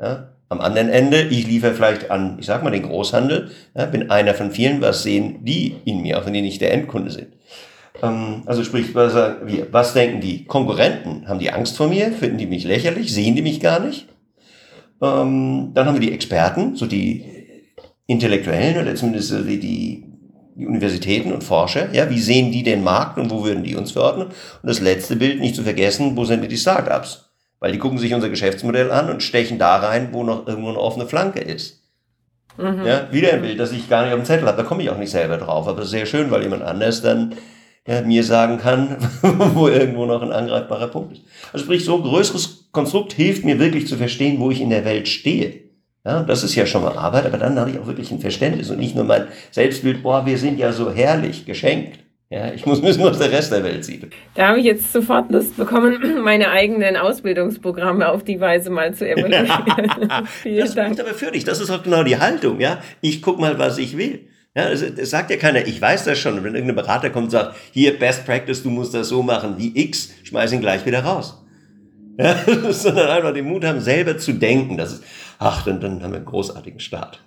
Ja, 0.00 0.32
am 0.48 0.60
anderen 0.60 0.90
Ende, 0.90 1.22
ich 1.22 1.46
liefere 1.46 1.72
vielleicht 1.72 2.10
an, 2.10 2.36
ich 2.38 2.46
sag 2.46 2.62
mal, 2.62 2.70
den 2.70 2.82
Großhandel, 2.82 3.50
ja, 3.74 3.86
bin 3.86 4.10
einer 4.10 4.34
von 4.34 4.50
vielen, 4.50 4.82
was 4.82 5.02
sehen 5.02 5.44
die 5.44 5.76
in 5.86 6.02
mir, 6.02 6.18
auch 6.18 6.26
wenn 6.26 6.34
die 6.34 6.42
nicht 6.42 6.60
der 6.60 6.74
Endkunde 6.74 7.10
sind. 7.10 7.28
Ähm, 8.02 8.42
also 8.44 8.62
sprich, 8.62 8.94
was 8.94 9.14
sagen 9.14 9.46
wir, 9.46 9.72
was 9.72 9.94
denken 9.94 10.20
die 10.20 10.44
Konkurrenten? 10.44 11.26
Haben 11.26 11.38
die 11.38 11.50
Angst 11.50 11.76
vor 11.76 11.88
mir? 11.88 12.12
Finden 12.12 12.36
die 12.36 12.46
mich 12.46 12.64
lächerlich? 12.64 13.14
Sehen 13.14 13.34
die 13.34 13.42
mich 13.42 13.60
gar 13.60 13.80
nicht? 13.80 14.08
Ähm, 15.00 15.70
dann 15.72 15.86
haben 15.86 15.94
wir 15.94 16.06
die 16.06 16.12
Experten, 16.12 16.76
so 16.76 16.86
die 16.86 17.24
Intellektuellen 18.06 18.82
oder 18.82 18.94
zumindest 18.94 19.32
die, 19.48 19.58
die 19.58 20.11
die 20.54 20.66
Universitäten 20.66 21.32
und 21.32 21.44
Forscher, 21.44 21.92
ja, 21.92 22.10
wie 22.10 22.20
sehen 22.20 22.52
die 22.52 22.62
den 22.62 22.84
Markt 22.84 23.18
und 23.18 23.30
wo 23.30 23.44
würden 23.44 23.64
die 23.64 23.76
uns 23.76 23.92
verordnen? 23.92 24.26
Und 24.26 24.68
das 24.68 24.80
letzte 24.80 25.16
Bild, 25.16 25.40
nicht 25.40 25.56
zu 25.56 25.62
vergessen, 25.62 26.16
wo 26.16 26.24
sind 26.24 26.50
die 26.50 26.56
Startups? 26.56 27.30
Weil 27.60 27.72
die 27.72 27.78
gucken 27.78 27.98
sich 27.98 28.12
unser 28.12 28.28
Geschäftsmodell 28.28 28.90
an 28.90 29.08
und 29.08 29.22
stechen 29.22 29.58
da 29.58 29.76
rein, 29.76 30.08
wo 30.12 30.24
noch 30.24 30.46
irgendwo 30.46 30.70
eine 30.70 30.80
offene 30.80 31.06
Flanke 31.06 31.40
ist. 31.40 31.80
Mhm. 32.58 32.84
Ja, 32.84 33.08
wieder 33.12 33.32
ein 33.32 33.42
Bild, 33.42 33.58
das 33.58 33.72
ich 33.72 33.88
gar 33.88 34.04
nicht 34.04 34.12
auf 34.12 34.20
dem 34.20 34.26
Zettel 34.26 34.46
habe, 34.46 34.56
da 34.56 34.62
komme 34.62 34.82
ich 34.82 34.90
auch 34.90 34.98
nicht 34.98 35.10
selber 35.10 35.38
drauf, 35.38 35.68
aber 35.68 35.84
sehr 35.84 36.06
schön, 36.06 36.30
weil 36.30 36.42
jemand 36.42 36.62
anders 36.62 37.00
dann 37.00 37.34
ja, 37.86 38.02
mir 38.02 38.22
sagen 38.24 38.58
kann, 38.58 38.96
wo 39.54 39.68
irgendwo 39.68 40.06
noch 40.06 40.22
ein 40.22 40.32
angreifbarer 40.32 40.88
Punkt 40.88 41.12
ist. 41.12 41.22
Also 41.52 41.64
sprich, 41.64 41.84
so 41.84 41.96
ein 41.96 42.02
größeres 42.02 42.68
Konstrukt 42.72 43.12
hilft 43.12 43.44
mir 43.44 43.58
wirklich 43.58 43.86
zu 43.86 43.96
verstehen, 43.96 44.38
wo 44.38 44.50
ich 44.50 44.60
in 44.60 44.70
der 44.70 44.84
Welt 44.84 45.08
stehe. 45.08 45.61
Ja, 46.04 46.24
das 46.24 46.42
ist 46.42 46.56
ja 46.56 46.66
schon 46.66 46.82
mal 46.82 46.96
Arbeit, 46.98 47.26
aber 47.26 47.38
dann 47.38 47.58
habe 47.58 47.70
ich 47.70 47.78
auch 47.78 47.86
wirklich 47.86 48.10
ein 48.10 48.18
Verständnis 48.18 48.70
und 48.70 48.78
nicht 48.78 48.96
nur 48.96 49.04
mein 49.04 49.28
Selbstbild, 49.52 50.02
boah, 50.02 50.26
wir 50.26 50.36
sind 50.36 50.58
ja 50.58 50.72
so 50.72 50.90
herrlich, 50.90 51.46
geschenkt. 51.46 52.00
Ja, 52.28 52.50
ich 52.50 52.64
muss 52.64 52.82
wissen, 52.82 53.04
was 53.04 53.18
der 53.18 53.30
Rest 53.30 53.52
der 53.52 53.62
Welt 53.62 53.84
sieht. 53.84 54.06
Da 54.34 54.48
habe 54.48 54.58
ich 54.58 54.64
jetzt 54.64 54.90
sofort 54.90 55.30
Lust 55.30 55.54
bekommen, 55.56 56.22
meine 56.24 56.50
eigenen 56.50 56.96
Ausbildungsprogramme 56.96 58.08
auf 58.08 58.24
die 58.24 58.40
Weise 58.40 58.70
mal 58.70 58.94
zu 58.94 59.06
evaluieren. 59.06 59.48
Vielen 60.24 60.60
das 60.60 60.74
Dank. 60.74 60.98
aber 60.98 61.12
für 61.12 61.30
dich. 61.30 61.44
Das 61.44 61.60
ist 61.60 61.70
auch 61.70 61.82
genau 61.82 62.02
die 62.04 62.18
Haltung, 62.18 62.58
ja. 62.58 62.78
Ich 63.02 63.20
guck 63.20 63.38
mal, 63.38 63.58
was 63.58 63.76
ich 63.76 63.98
will. 63.98 64.20
Ja, 64.56 64.70
es, 64.70 64.80
es 64.80 65.10
sagt 65.10 65.30
ja 65.30 65.36
keiner, 65.36 65.66
ich 65.66 65.80
weiß 65.80 66.04
das 66.04 66.18
schon. 66.18 66.38
Und 66.38 66.44
wenn 66.44 66.54
irgendein 66.54 66.76
Berater 66.76 67.10
kommt 67.10 67.26
und 67.26 67.30
sagt, 67.30 67.54
hier, 67.70 67.98
Best 67.98 68.24
Practice, 68.24 68.62
du 68.62 68.70
musst 68.70 68.94
das 68.94 69.08
so 69.08 69.22
machen 69.22 69.56
wie 69.58 69.78
X, 69.78 70.14
schmeiß 70.24 70.52
ihn 70.52 70.60
gleich 70.62 70.86
wieder 70.86 71.04
raus. 71.04 71.38
Ja, 72.18 72.36
sondern 72.70 73.08
einfach 73.08 73.34
den 73.34 73.46
Mut 73.46 73.64
haben, 73.64 73.80
selber 73.80 74.16
zu 74.16 74.32
denken. 74.32 74.78
Das 74.78 74.94
ist, 74.94 75.04
ach, 75.42 75.64
dann, 75.64 75.80
dann 75.80 76.02
haben 76.02 76.12
wir 76.12 76.18
einen 76.18 76.26
großartigen 76.26 76.80
Start. 76.80 77.22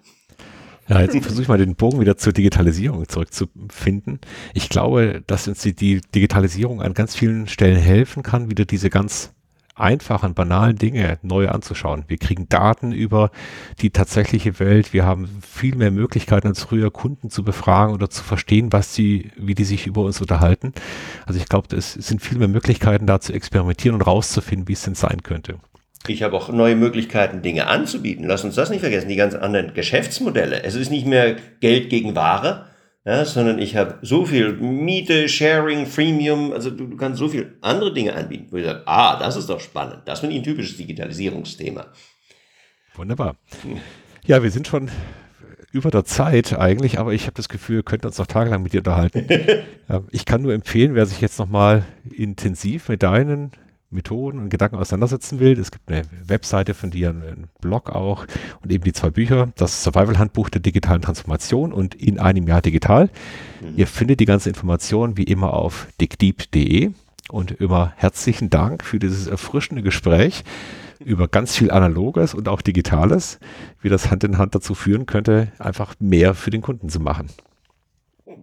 Ja, 0.87 1.01
jetzt 1.01 1.17
versuche 1.17 1.41
ich 1.41 1.47
mal 1.47 1.57
den 1.57 1.75
Bogen 1.75 1.99
wieder 1.99 2.15
zur 2.15 2.31
Digitalisierung 2.31 3.07
zurückzufinden. 3.07 4.19
Ich 4.53 4.69
glaube, 4.69 5.23
dass 5.25 5.47
uns 5.47 5.61
die, 5.61 5.73
die 5.73 6.01
Digitalisierung 6.13 6.81
an 6.81 6.93
ganz 6.93 7.15
vielen 7.15 7.47
Stellen 7.47 7.77
helfen 7.77 8.21
kann, 8.21 8.51
wieder 8.51 8.65
diese 8.65 8.91
ganz 8.91 9.33
einfachen, 9.73 10.33
banalen 10.33 10.77
Dinge 10.77 11.19
neu 11.21 11.49
anzuschauen. 11.49 12.05
Wir 12.07 12.17
kriegen 12.17 12.47
Daten 12.47 12.91
über 12.91 13.31
die 13.81 13.89
tatsächliche 13.89 14.59
Welt. 14.59 14.93
Wir 14.93 15.05
haben 15.05 15.27
viel 15.41 15.75
mehr 15.75 15.91
Möglichkeiten 15.91 16.47
als 16.47 16.63
früher, 16.63 16.91
Kunden 16.91 17.29
zu 17.29 17.43
befragen 17.43 17.93
oder 17.93 18.09
zu 18.09 18.23
verstehen, 18.23 18.71
was 18.71 18.95
sie, 18.95 19.31
wie 19.37 19.55
die 19.55 19.65
sich 19.65 19.85
über 19.85 20.03
uns 20.03 20.21
unterhalten. 20.21 20.73
Also 21.25 21.39
ich 21.39 21.47
glaube, 21.47 21.75
es 21.75 21.93
sind 21.93 22.21
viel 22.21 22.37
mehr 22.37 22.47
Möglichkeiten, 22.47 23.05
da 23.05 23.19
zu 23.19 23.33
experimentieren 23.33 23.95
und 23.95 24.01
rauszufinden, 24.01 24.67
wie 24.67 24.73
es 24.73 24.83
denn 24.83 24.95
sein 24.95 25.23
könnte. 25.23 25.57
Ich 26.09 26.23
habe 26.23 26.35
auch 26.35 26.49
neue 26.49 26.75
Möglichkeiten, 26.75 27.41
Dinge 27.41 27.67
anzubieten. 27.67 28.25
Lass 28.25 28.43
uns 28.43 28.55
das 28.55 28.69
nicht 28.69 28.81
vergessen, 28.81 29.09
die 29.09 29.15
ganz 29.15 29.35
anderen 29.35 29.73
Geschäftsmodelle. 29.73 30.63
Es 30.63 30.75
ist 30.75 30.91
nicht 30.91 31.05
mehr 31.05 31.35
Geld 31.59 31.89
gegen 31.89 32.15
Ware, 32.15 32.65
ja, 33.05 33.23
sondern 33.23 33.59
ich 33.59 33.75
habe 33.75 33.99
so 34.01 34.25
viel 34.25 34.53
Miete, 34.53 35.29
Sharing, 35.29 35.85
Freemium, 35.85 36.51
also 36.53 36.71
du, 36.71 36.87
du, 36.87 36.97
kannst 36.97 37.19
so 37.19 37.29
viel 37.29 37.55
andere 37.61 37.93
Dinge 37.93 38.15
anbieten, 38.15 38.47
wo 38.49 38.57
ich 38.57 38.65
sage, 38.65 38.81
ah, 38.87 39.19
das 39.19 39.35
ist 39.35 39.47
doch 39.47 39.59
spannend. 39.59 40.01
Das 40.05 40.21
finde 40.21 40.35
ich 40.35 40.41
ein 40.41 40.43
typisches 40.43 40.77
Digitalisierungsthema. 40.77 41.85
Wunderbar. 42.95 43.35
Ja, 44.25 44.41
wir 44.41 44.49
sind 44.49 44.67
schon 44.67 44.89
über 45.71 45.91
der 45.91 46.05
Zeit 46.05 46.57
eigentlich, 46.57 46.97
aber 46.97 47.13
ich 47.13 47.23
habe 47.23 47.35
das 47.35 47.49
Gefühl, 47.49 47.77
wir 47.77 47.83
könnten 47.83 48.07
uns 48.07 48.17
noch 48.17 48.27
tagelang 48.27 48.63
mit 48.63 48.73
dir 48.73 48.79
unterhalten. 48.79 49.27
ich 50.11 50.25
kann 50.25 50.41
nur 50.41 50.53
empfehlen, 50.53 50.95
wer 50.95 51.05
sich 51.05 51.21
jetzt 51.21 51.37
nochmal 51.37 51.83
intensiv 52.09 52.89
mit 52.89 53.03
deinen 53.03 53.51
Methoden 53.89 54.39
und 54.39 54.49
Gedanken 54.49 54.77
auseinandersetzen 54.77 55.39
will. 55.39 55.57
Es 55.59 55.71
gibt 55.71 55.89
eine 55.89 56.03
Webseite 56.25 56.73
von 56.73 56.91
dir, 56.91 57.09
einen 57.09 57.47
Blog 57.61 57.89
auch 57.89 58.25
und 58.61 58.71
eben 58.71 58.83
die 58.83 58.93
zwei 58.93 59.09
Bücher, 59.09 59.49
das 59.55 59.83
Survival-Handbuch 59.83 60.49
der 60.49 60.61
digitalen 60.61 61.01
Transformation 61.01 61.71
und 61.71 61.95
in 61.95 62.19
einem 62.19 62.47
Jahr 62.47 62.61
digital. 62.61 63.09
Mhm. 63.61 63.77
Ihr 63.77 63.87
findet 63.87 64.19
die 64.19 64.25
ganze 64.25 64.49
Information 64.49 65.17
wie 65.17 65.23
immer 65.23 65.53
auf 65.53 65.87
dickdeep.de 66.01 66.91
und 67.29 67.51
immer 67.51 67.93
herzlichen 67.95 68.49
Dank 68.49 68.83
für 68.83 68.99
dieses 68.99 69.27
erfrischende 69.27 69.81
Gespräch 69.81 70.43
über 70.99 71.27
ganz 71.27 71.55
viel 71.55 71.71
Analoges 71.71 72.33
und 72.33 72.47
auch 72.47 72.61
Digitales, 72.61 73.39
wie 73.81 73.89
das 73.89 74.11
Hand 74.11 74.23
in 74.23 74.37
Hand 74.37 74.55
dazu 74.55 74.75
führen 74.75 75.05
könnte, 75.05 75.51
einfach 75.59 75.95
mehr 75.99 76.33
für 76.33 76.51
den 76.51 76.61
Kunden 76.61 76.89
zu 76.89 76.99
machen. 76.99 77.27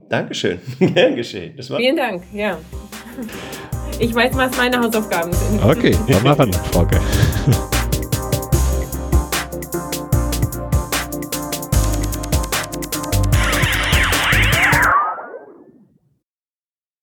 Dankeschön. 0.08 0.60
Gern 0.78 1.16
geschehen. 1.16 1.54
Vielen 1.60 1.96
Dank, 1.96 2.22
ja. 2.32 2.58
Ich 3.98 4.14
weiß, 4.14 4.32
was 4.34 4.56
meine 4.56 4.80
Hausaufgaben 4.80 5.32
sind. 5.32 5.62
Okay, 5.64 5.96
dann 6.08 6.22
machen, 6.22 6.52
Frauke. 6.72 7.00